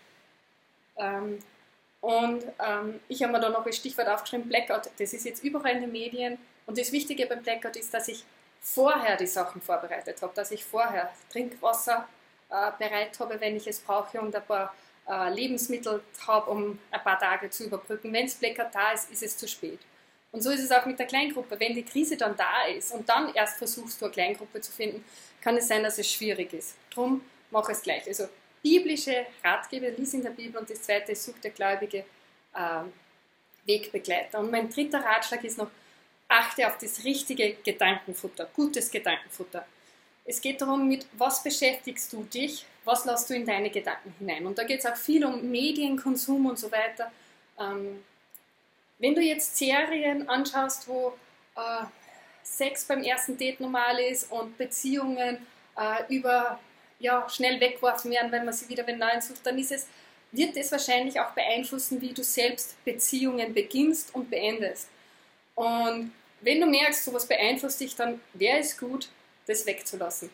Ähm, 0.98 1.40
und 2.02 2.44
ähm, 2.60 3.00
ich 3.08 3.24
habe 3.24 3.32
mir 3.32 3.40
da 3.40 3.48
noch 3.48 3.66
ein 3.66 3.72
Stichwort 3.72 4.10
aufgeschrieben, 4.10 4.50
Blackout. 4.50 4.90
Das 5.00 5.14
ist 5.14 5.24
jetzt 5.24 5.42
überall 5.42 5.76
in 5.76 5.82
den 5.84 5.92
Medien. 5.94 6.38
Und 6.66 6.78
das 6.78 6.92
Wichtige 6.92 7.28
beim 7.28 7.44
Blackout 7.44 7.78
ist, 7.78 7.94
dass 7.94 8.10
ich 8.10 8.26
vorher 8.62 9.18
die 9.18 9.28
Sachen 9.28 9.62
vorbereitet 9.62 10.22
habe, 10.22 10.34
dass 10.36 10.52
ich 10.52 10.64
vorher 10.64 11.12
Trinkwasser 11.32 12.08
äh, 12.50 12.72
bereit 12.78 13.20
habe, 13.20 13.40
wenn 13.42 13.56
ich 13.56 13.68
es 13.68 13.80
brauche 13.80 14.22
und 14.22 14.36
ein 14.36 14.46
paar 14.46 14.74
äh, 15.10 15.34
Lebensmittel 15.34 16.04
habe, 16.28 16.52
um 16.52 16.80
ein 16.92 17.04
paar 17.04 17.20
Tage 17.20 17.50
zu 17.50 17.66
überbrücken. 17.66 18.14
Wenn 18.14 18.28
es 18.28 18.36
Blackout 18.36 18.74
da 18.74 18.92
ist, 18.92 19.12
ist 19.12 19.24
es 19.24 19.38
zu 19.38 19.48
spät. 19.48 19.80
Und 20.32 20.42
so 20.42 20.52
ist 20.52 20.64
es 20.64 20.72
auch 20.72 20.86
mit 20.86 20.98
der 20.98 21.08
Kleingruppe. 21.08 21.60
Wenn 21.60 21.74
die 21.74 21.84
Krise 21.84 22.16
dann 22.16 22.36
da 22.38 22.68
ist 22.68 22.94
und 22.94 23.10
dann 23.10 23.34
erst 23.34 23.58
versuchst 23.58 24.00
du 24.00 24.06
eine 24.06 24.14
Kleingruppe 24.14 24.62
zu 24.62 24.72
finden, 24.72 25.04
kann 25.42 25.58
es 25.58 25.68
sein, 25.68 25.84
dass 25.84 25.98
es 25.98 26.10
schwierig 26.10 26.54
ist. 26.54 26.76
Drum 26.94 27.22
mach 27.50 27.68
es 27.68 27.82
gleich. 27.82 28.08
Also 28.08 28.30
biblische 28.62 29.26
Ratgeber, 29.44 29.90
lies 29.90 30.14
in 30.14 30.24
der 30.24 30.30
Bibel 30.30 30.60
und 30.62 30.70
das 30.70 30.84
zweite 30.84 31.12
ist, 31.12 31.26
such 31.26 31.40
der 31.40 31.52
gläubige 31.52 32.06
äh, 32.54 32.84
Wegbegleiter. 33.66 34.40
Und 34.40 34.52
mein 34.52 34.70
dritter 34.70 35.04
Ratschlag 35.04 35.44
ist 35.44 35.58
noch, 35.58 35.70
achte 36.32 36.66
auf 36.66 36.78
das 36.78 37.04
richtige 37.04 37.56
Gedankenfutter, 37.64 38.50
gutes 38.56 38.90
Gedankenfutter. 38.90 39.66
Es 40.24 40.40
geht 40.40 40.62
darum, 40.62 40.88
mit 40.88 41.06
was 41.18 41.44
beschäftigst 41.44 42.14
du 42.14 42.24
dich, 42.24 42.66
was 42.86 43.06
lässt 43.06 43.30
du 43.30 43.36
in 43.36 43.46
deine 43.46 43.70
Gedanken 43.70 44.14
hinein. 44.18 44.46
Und 44.46 44.58
da 44.58 44.64
geht 44.64 44.80
es 44.80 44.86
auch 44.86 44.96
viel 44.96 45.26
um 45.26 45.50
Medienkonsum 45.52 46.46
und 46.46 46.58
so 46.58 46.72
weiter. 46.72 47.12
Ähm, 47.60 48.04
wenn 49.00 49.16
du 49.16 49.22
jetzt 49.22 49.58
Serien 49.58 50.30
anschaust, 50.30 50.88
wo 50.88 51.14
äh, 51.56 51.86
Sex 52.44 52.86
beim 52.86 53.04
ersten 53.04 53.38
Date 53.38 53.60
normal 53.60 54.00
ist 54.00 54.32
und 54.32 54.58
Beziehungen 54.58 55.46
äh, 55.78 56.16
über 56.16 56.60
ja, 57.00 57.28
schnell 57.30 57.60
weggeworfen 57.60 58.12
werden, 58.12 58.32
wenn 58.32 58.46
man 58.46 58.54
sie 58.54 58.70
wieder 58.70 58.86
wenn 58.88 59.00
neuen 59.00 59.22
sucht, 59.22 59.46
dann 59.46 59.58
ist 59.58 59.72
es, 59.72 59.88
wird 60.32 60.56
es 60.56 60.72
wahrscheinlich 60.72 61.20
auch 61.20 61.32
beeinflussen, 61.32 62.00
wie 62.00 62.14
du 62.14 62.24
selbst 62.24 62.84
Beziehungen 62.86 63.54
beginnst 63.54 64.14
und 64.14 64.30
beendest. 64.30 64.88
Und 65.56 66.12
wenn 66.42 66.60
du 66.60 66.68
merkst, 66.68 67.06
sowas 67.06 67.26
beeinflusst 67.26 67.80
dich, 67.80 67.96
dann 67.96 68.20
wäre 68.34 68.60
es 68.60 68.78
gut, 68.78 69.10
das 69.48 69.66
wegzulassen. 69.66 70.30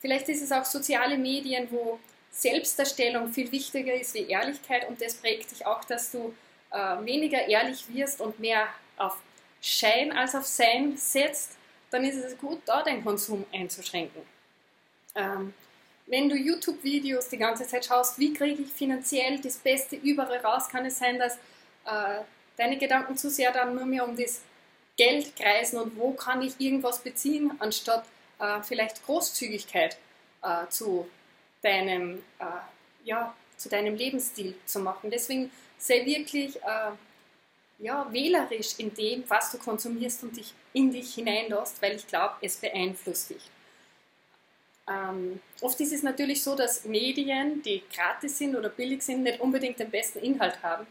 Vielleicht 0.00 0.28
ist 0.28 0.42
es 0.42 0.52
auch 0.52 0.64
soziale 0.64 1.18
Medien, 1.18 1.68
wo 1.70 1.98
Selbstdarstellung 2.30 3.32
viel 3.32 3.50
wichtiger 3.50 3.94
ist 3.94 4.14
wie 4.14 4.28
Ehrlichkeit 4.28 4.88
und 4.88 5.00
das 5.00 5.14
prägt 5.14 5.50
dich 5.50 5.66
auch, 5.66 5.84
dass 5.84 6.12
du 6.12 6.34
äh, 6.70 7.04
weniger 7.04 7.46
ehrlich 7.48 7.86
wirst 7.92 8.20
und 8.20 8.38
mehr 8.38 8.68
auf 8.96 9.16
Schein 9.60 10.12
als 10.12 10.34
auf 10.34 10.44
Sein 10.44 10.96
setzt, 10.96 11.56
dann 11.90 12.04
ist 12.04 12.16
es 12.16 12.38
gut, 12.38 12.60
da 12.66 12.82
deinen 12.82 13.02
Konsum 13.02 13.44
einzuschränken. 13.52 14.22
Ähm, 15.14 15.54
wenn 16.06 16.28
du 16.28 16.36
YouTube-Videos 16.36 17.28
die 17.28 17.38
ganze 17.38 17.66
Zeit 17.66 17.84
schaust, 17.84 18.18
wie 18.18 18.32
kriege 18.32 18.62
ich 18.62 18.72
finanziell 18.72 19.38
das 19.40 19.56
Beste 19.58 19.96
überall 19.96 20.38
raus, 20.38 20.68
kann 20.68 20.86
es 20.86 20.98
sein, 20.98 21.18
dass 21.18 21.34
äh, 21.84 22.22
deine 22.56 22.78
Gedanken 22.78 23.16
zu 23.16 23.30
sehr 23.30 23.52
dann 23.52 23.74
nur 23.74 23.84
mehr 23.84 24.06
um 24.06 24.16
das 24.16 24.42
Geld 24.98 25.34
kreisen 25.36 25.78
und 25.78 25.96
wo 25.96 26.12
kann 26.12 26.42
ich 26.42 26.60
irgendwas 26.60 26.98
beziehen, 26.98 27.52
anstatt 27.60 28.04
äh, 28.38 28.60
vielleicht 28.62 29.04
Großzügigkeit 29.06 29.96
äh, 30.42 30.68
zu, 30.68 31.08
deinem, 31.62 32.18
äh, 32.38 32.44
ja, 33.04 33.34
zu 33.56 33.68
deinem 33.68 33.94
Lebensstil 33.94 34.54
zu 34.66 34.80
machen. 34.80 35.10
Deswegen 35.10 35.50
sei 35.78 36.04
wirklich 36.04 36.56
äh, 36.56 36.90
ja, 37.78 38.06
wählerisch 38.10 38.78
in 38.78 38.92
dem, 38.94 39.24
was 39.28 39.52
du 39.52 39.58
konsumierst 39.58 40.24
und 40.24 40.36
dich 40.36 40.52
in 40.72 40.90
dich 40.90 41.14
hineinlässt, 41.14 41.80
weil 41.80 41.96
ich 41.96 42.06
glaube, 42.06 42.34
es 42.42 42.56
beeinflusst 42.56 43.30
dich. 43.30 43.42
Ähm, 44.88 45.40
oft 45.60 45.80
ist 45.80 45.92
es 45.92 46.02
natürlich 46.02 46.42
so, 46.42 46.56
dass 46.56 46.84
Medien, 46.84 47.62
die 47.62 47.82
gratis 47.94 48.38
sind 48.38 48.56
oder 48.56 48.68
billig 48.68 49.02
sind, 49.02 49.22
nicht 49.22 49.40
unbedingt 49.40 49.78
den 49.78 49.90
besten 49.90 50.18
Inhalt 50.20 50.62
haben. 50.62 50.86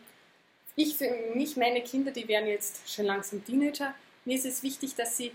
Ich 0.79 0.95
für 0.95 1.09
mich, 1.33 1.57
meine 1.57 1.81
Kinder, 1.81 2.11
die 2.11 2.27
werden 2.27 2.47
jetzt 2.47 2.87
schon 2.87 3.05
langsam 3.05 3.43
Teenager, 3.43 3.95
mir 4.25 4.37
ist 4.37 4.45
es 4.45 4.61
wichtig, 4.61 4.93
dass 4.93 5.17
sie 5.17 5.31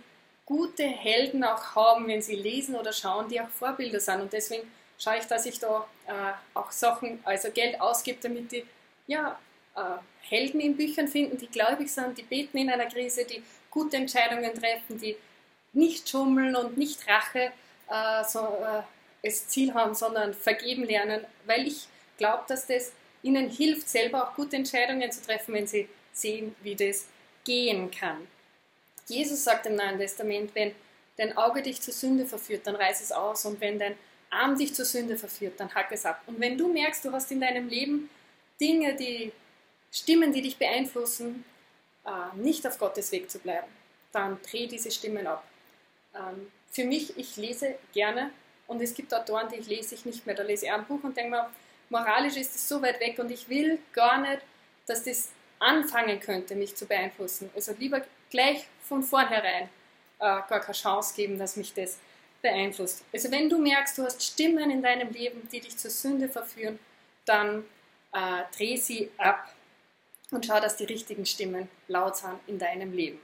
gute 0.47 0.85
Helden 0.85 1.43
auch 1.43 1.75
haben, 1.75 2.07
wenn 2.07 2.23
sie 2.23 2.37
lesen 2.37 2.77
oder 2.77 2.93
schauen, 2.93 3.29
die 3.29 3.41
auch 3.41 3.49
Vorbilder 3.49 3.99
sind. 3.99 4.21
Und 4.21 4.33
deswegen 4.33 4.71
schaue 4.99 5.19
ich, 5.19 5.25
dass 5.25 5.45
ich 5.45 5.59
da 5.59 5.85
äh, 6.07 6.33
auch 6.55 6.71
Sachen, 6.71 7.19
also 7.25 7.51
Geld 7.51 7.81
ausgebe, 7.81 8.19
damit 8.23 8.53
die 8.53 8.65
ja, 9.09 9.37
äh, 9.75 9.81
Helden 10.21 10.61
in 10.61 10.77
Büchern 10.77 11.09
finden, 11.09 11.37
die 11.39 11.49
gläubig 11.49 11.91
sind, 11.91 12.17
die 12.17 12.23
beten 12.23 12.59
in 12.59 12.71
einer 12.71 12.87
Krise, 12.87 13.25
die 13.25 13.43
gute 13.69 13.97
Entscheidungen 13.97 14.55
treffen, 14.55 15.01
die 15.01 15.17
nicht 15.73 16.09
schummeln 16.09 16.55
und 16.55 16.77
nicht 16.77 17.09
Rache 17.09 17.51
äh, 17.91 18.25
so, 18.29 18.39
äh, 18.39 19.27
als 19.27 19.49
Ziel 19.49 19.75
haben, 19.75 19.95
sondern 19.97 20.35
vergeben 20.35 20.85
lernen, 20.85 21.25
weil 21.47 21.67
ich 21.67 21.89
glaube, 22.17 22.45
dass 22.47 22.69
das 22.69 22.93
ihnen 23.23 23.49
hilft, 23.49 23.89
selber 23.89 24.29
auch 24.29 24.35
gute 24.35 24.57
Entscheidungen 24.57 25.11
zu 25.11 25.23
treffen, 25.23 25.55
wenn 25.55 25.67
sie 25.67 25.89
sehen, 26.13 26.55
wie 26.63 26.75
das 26.75 27.07
gehen 27.45 27.91
kann. 27.91 28.27
Jesus 29.09 29.45
sagt 29.45 29.67
im 29.67 29.77
Neuen 29.77 29.99
Testament, 29.99 30.55
wenn 30.55 30.73
dein 31.17 31.37
Auge 31.37 31.63
dich 31.63 31.81
zur 31.81 31.95
Sünde 31.95 32.27
verführt, 32.27 32.67
dann 32.67 32.77
reiß 32.77 33.01
es 33.01 33.13
aus 33.13 33.45
und 33.45 33.61
wenn 33.61 33.79
dein 33.79 33.97
Arm 34.31 34.57
dich 34.57 34.75
zur 34.75 34.85
Sünde 34.85 35.17
verführt, 35.17 35.61
dann 35.61 35.75
hack 35.75 35.93
es 35.93 36.07
ab. 36.07 36.23
Und 36.27 36.41
wenn 36.41 36.57
du 36.57 36.73
merkst, 36.73 37.05
du 37.05 37.13
hast 37.13 37.31
in 37.31 37.41
deinem 37.41 37.69
Leben 37.69 38.09
Dinge, 38.61 38.95
die 38.95 39.33
Stimmen, 39.91 40.33
die 40.33 40.41
dich 40.41 40.57
beeinflussen, 40.57 41.45
äh, 42.07 42.37
nicht 42.37 42.67
auf 42.67 42.79
Gottes 42.79 43.13
Weg 43.13 43.31
zu 43.31 43.39
bleiben, 43.39 43.69
dann 44.11 44.39
dreh 44.43 44.67
diese 44.67 44.91
Stimmen 44.91 45.27
ab. 45.27 45.45
Ähm, 46.15 46.51
für 46.71 46.85
mich, 46.85 47.17
ich 47.19 47.37
lese 47.37 47.75
gerne 47.93 48.31
und 48.67 48.81
es 48.81 48.95
gibt 48.95 49.13
Autoren, 49.13 49.49
die 49.51 49.61
lese 49.69 49.95
ich 49.95 50.07
nicht 50.07 50.25
mehr. 50.25 50.35
Da 50.35 50.43
lese 50.43 50.67
ich 50.67 50.73
ein 50.73 50.87
Buch 50.87 51.03
und 51.03 51.17
denke 51.17 51.31
mir, 51.31 51.51
moralisch 51.93 52.37
ist 52.37 52.55
es 52.57 52.69
so 52.69 52.83
weit 52.83 52.99
weg 52.99 53.19
und 53.19 53.31
ich 53.31 53.49
will 53.49 53.79
gar 53.93 54.21
nicht, 54.21 54.43
dass 54.87 55.05
das 55.05 55.31
anfangen 55.61 56.19
könnte, 56.19 56.57
mich 56.57 56.75
zu 56.75 56.87
beeinflussen. 56.87 57.51
Also 57.55 57.73
lieber 57.79 58.03
gleich 58.31 58.67
von 58.81 59.03
vornherein 59.03 59.65
äh, 59.65 59.69
gar 60.19 60.61
keine 60.61 60.73
Chance 60.73 61.15
geben, 61.15 61.39
dass 61.39 61.57
mich 61.57 61.73
das 61.73 61.99
beeinflusst. 62.41 63.05
Also 63.13 63.31
wenn 63.31 63.49
du 63.49 63.59
merkst, 63.59 63.97
du 63.99 64.05
hast 64.05 64.23
Stimmen 64.23 64.71
in 64.71 64.83
deinem 64.83 65.11
Leben, 65.11 65.49
die 65.53 65.61
dich 65.61 65.77
zur 65.77 65.91
Sünde 65.91 66.29
verführen, 66.29 66.81
dann 67.25 67.65
äh, 68.13 68.43
dreh 68.57 68.77
sie 68.77 69.11
ab 69.19 69.55
und 70.33 70.47
schau, 70.47 70.59
dass 70.59 70.77
die 70.77 70.85
richtigen 70.85 71.27
Stimmen 71.27 71.69
laut 71.87 72.17
sind 72.17 72.41
in 72.47 72.59
deinem 72.59 72.93
Leben. 72.93 73.21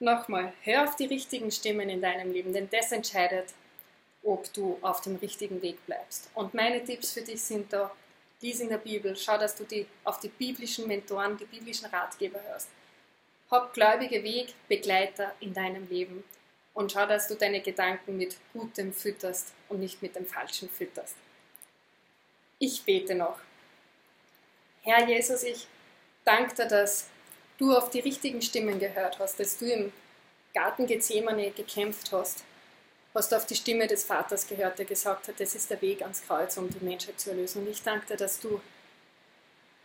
Nochmal, 0.00 0.52
hör 0.62 0.84
auf 0.84 0.96
die 0.96 1.06
richtigen 1.06 1.52
Stimmen 1.52 1.88
in 1.88 2.00
deinem 2.00 2.32
Leben, 2.32 2.52
denn 2.52 2.68
das 2.72 2.90
entscheidet, 2.90 3.50
ob 4.22 4.52
du 4.52 4.78
auf 4.82 5.00
dem 5.00 5.16
richtigen 5.16 5.60
Weg 5.62 5.84
bleibst. 5.86 6.30
Und 6.34 6.54
meine 6.54 6.84
Tipps 6.84 7.12
für 7.12 7.22
dich 7.22 7.42
sind 7.42 7.72
da, 7.72 7.90
lies 8.40 8.60
in 8.60 8.68
der 8.68 8.78
Bibel, 8.78 9.16
schau, 9.16 9.38
dass 9.38 9.54
du 9.54 9.64
die, 9.64 9.86
auf 10.04 10.20
die 10.20 10.28
biblischen 10.28 10.86
Mentoren, 10.86 11.36
die 11.36 11.44
biblischen 11.44 11.86
Ratgeber 11.86 12.40
hörst. 12.48 12.68
Hab 13.50 13.74
gläubige 13.74 14.22
Wegbegleiter 14.22 15.34
in 15.40 15.52
deinem 15.52 15.88
Leben 15.88 16.24
und 16.74 16.92
schau, 16.92 17.06
dass 17.06 17.28
du 17.28 17.34
deine 17.34 17.60
Gedanken 17.60 18.16
mit 18.16 18.36
Gutem 18.52 18.92
fütterst 18.92 19.52
und 19.68 19.80
nicht 19.80 20.02
mit 20.02 20.16
dem 20.16 20.26
Falschen 20.26 20.70
fütterst. 20.70 21.16
Ich 22.58 22.82
bete 22.84 23.14
noch. 23.14 23.38
Herr 24.82 25.06
Jesus, 25.08 25.42
ich 25.42 25.66
danke 26.24 26.54
dir, 26.54 26.66
dass 26.66 27.08
du 27.58 27.76
auf 27.76 27.90
die 27.90 28.00
richtigen 28.00 28.42
Stimmen 28.42 28.78
gehört 28.78 29.18
hast, 29.18 29.38
dass 29.38 29.58
du 29.58 29.66
im 29.66 29.92
Garten 30.54 30.86
Gethsemane 30.86 31.50
gekämpft 31.50 32.12
hast, 32.12 32.44
hast 33.14 33.32
du 33.32 33.36
auf 33.36 33.46
die 33.46 33.54
Stimme 33.54 33.86
des 33.86 34.04
Vaters 34.04 34.46
gehört, 34.46 34.78
der 34.78 34.86
gesagt 34.86 35.28
hat, 35.28 35.38
das 35.38 35.54
ist 35.54 35.70
der 35.70 35.80
Weg 35.82 36.02
ans 36.02 36.22
Kreuz, 36.26 36.56
um 36.56 36.68
die 36.68 36.84
Menschheit 36.84 37.20
zu 37.20 37.30
erlösen. 37.30 37.62
Und 37.62 37.70
ich 37.70 37.82
danke 37.82 38.06
dir, 38.06 38.16
dass 38.16 38.40
du 38.40 38.60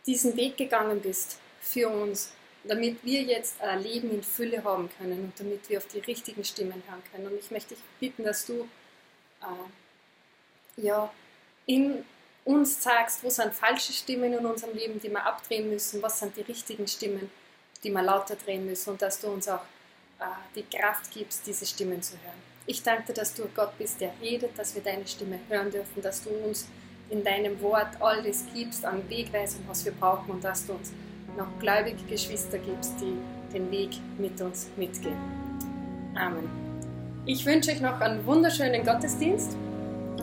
diesen 0.06 0.36
Weg 0.36 0.56
gegangen 0.56 1.00
bist 1.00 1.38
für 1.60 1.88
uns, 1.88 2.32
damit 2.64 3.04
wir 3.04 3.22
jetzt 3.22 3.60
ein 3.60 3.82
Leben 3.82 4.10
in 4.10 4.22
Fülle 4.22 4.64
haben 4.64 4.88
können 4.98 5.24
und 5.24 5.38
damit 5.38 5.68
wir 5.68 5.78
auf 5.78 5.86
die 5.86 6.00
richtigen 6.00 6.44
Stimmen 6.44 6.82
hören 6.88 7.02
können. 7.12 7.26
Und 7.26 7.38
ich 7.38 7.50
möchte 7.50 7.74
dich 7.74 7.84
bitten, 8.00 8.24
dass 8.24 8.46
du 8.46 8.68
äh, 9.42 10.82
ja, 10.82 11.12
in 11.66 12.04
uns 12.44 12.82
sagst, 12.82 13.22
wo 13.22 13.30
sind 13.30 13.52
falsche 13.54 13.92
Stimmen 13.92 14.32
in 14.32 14.46
unserem 14.46 14.74
Leben, 14.74 14.98
die 15.00 15.10
wir 15.10 15.24
abdrehen 15.24 15.68
müssen, 15.68 16.00
was 16.00 16.18
sind 16.18 16.36
die 16.36 16.42
richtigen 16.42 16.88
Stimmen 16.88 17.30
die 17.82 17.90
wir 17.90 18.02
lauter 18.02 18.36
drehen 18.36 18.66
müssen 18.66 18.90
und 18.90 19.02
dass 19.02 19.20
du 19.20 19.28
uns 19.28 19.48
auch 19.48 19.62
äh, 20.20 20.24
die 20.54 20.64
Kraft 20.64 21.10
gibst, 21.12 21.46
diese 21.46 21.66
Stimmen 21.66 22.02
zu 22.02 22.14
hören. 22.14 22.47
Ich 22.70 22.82
danke 22.82 23.04
dir, 23.06 23.14
dass 23.14 23.32
du 23.32 23.44
Gott 23.56 23.78
bist, 23.78 23.98
der 23.98 24.10
redet, 24.20 24.50
dass 24.58 24.74
wir 24.74 24.82
deine 24.82 25.06
Stimme 25.06 25.38
hören 25.48 25.70
dürfen, 25.70 26.02
dass 26.02 26.22
du 26.22 26.28
uns 26.46 26.68
in 27.08 27.24
deinem 27.24 27.58
Wort 27.62 27.88
all 27.98 28.22
das 28.22 28.44
gibst 28.54 28.84
an 28.84 29.00
Wegweisung, 29.08 29.62
was 29.66 29.86
wir 29.86 29.92
brauchen 29.92 30.32
und 30.32 30.44
dass 30.44 30.66
du 30.66 30.74
uns 30.74 30.92
noch 31.38 31.46
gläubige 31.60 32.04
Geschwister 32.06 32.58
gibst, 32.58 32.92
die 33.00 33.16
den 33.54 33.70
Weg 33.70 33.92
mit 34.18 34.38
uns 34.42 34.68
mitgehen. 34.76 35.16
Amen. 36.14 36.46
Ich 37.24 37.46
wünsche 37.46 37.70
euch 37.70 37.80
noch 37.80 37.98
einen 38.00 38.26
wunderschönen 38.26 38.84
Gottesdienst 38.84 39.56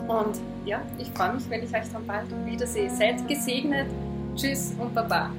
und 0.06 0.38
ja, 0.64 0.80
ich 0.98 1.10
freue 1.10 1.34
mich, 1.34 1.50
wenn 1.50 1.64
ich 1.64 1.74
euch 1.74 1.90
dann 1.92 2.06
bald 2.06 2.28
wiedersehe. 2.46 2.88
Seid 2.90 3.26
gesegnet. 3.26 3.88
Tschüss 4.36 4.72
und 4.78 4.94
Baba. 4.94 5.32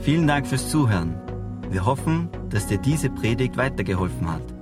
Vielen 0.00 0.26
Dank 0.26 0.48
fürs 0.48 0.68
Zuhören. 0.68 1.14
Wir 1.70 1.86
hoffen, 1.86 2.28
dass 2.50 2.66
dir 2.66 2.78
diese 2.78 3.08
Predigt 3.08 3.56
weitergeholfen 3.56 4.28
hat. 4.28 4.61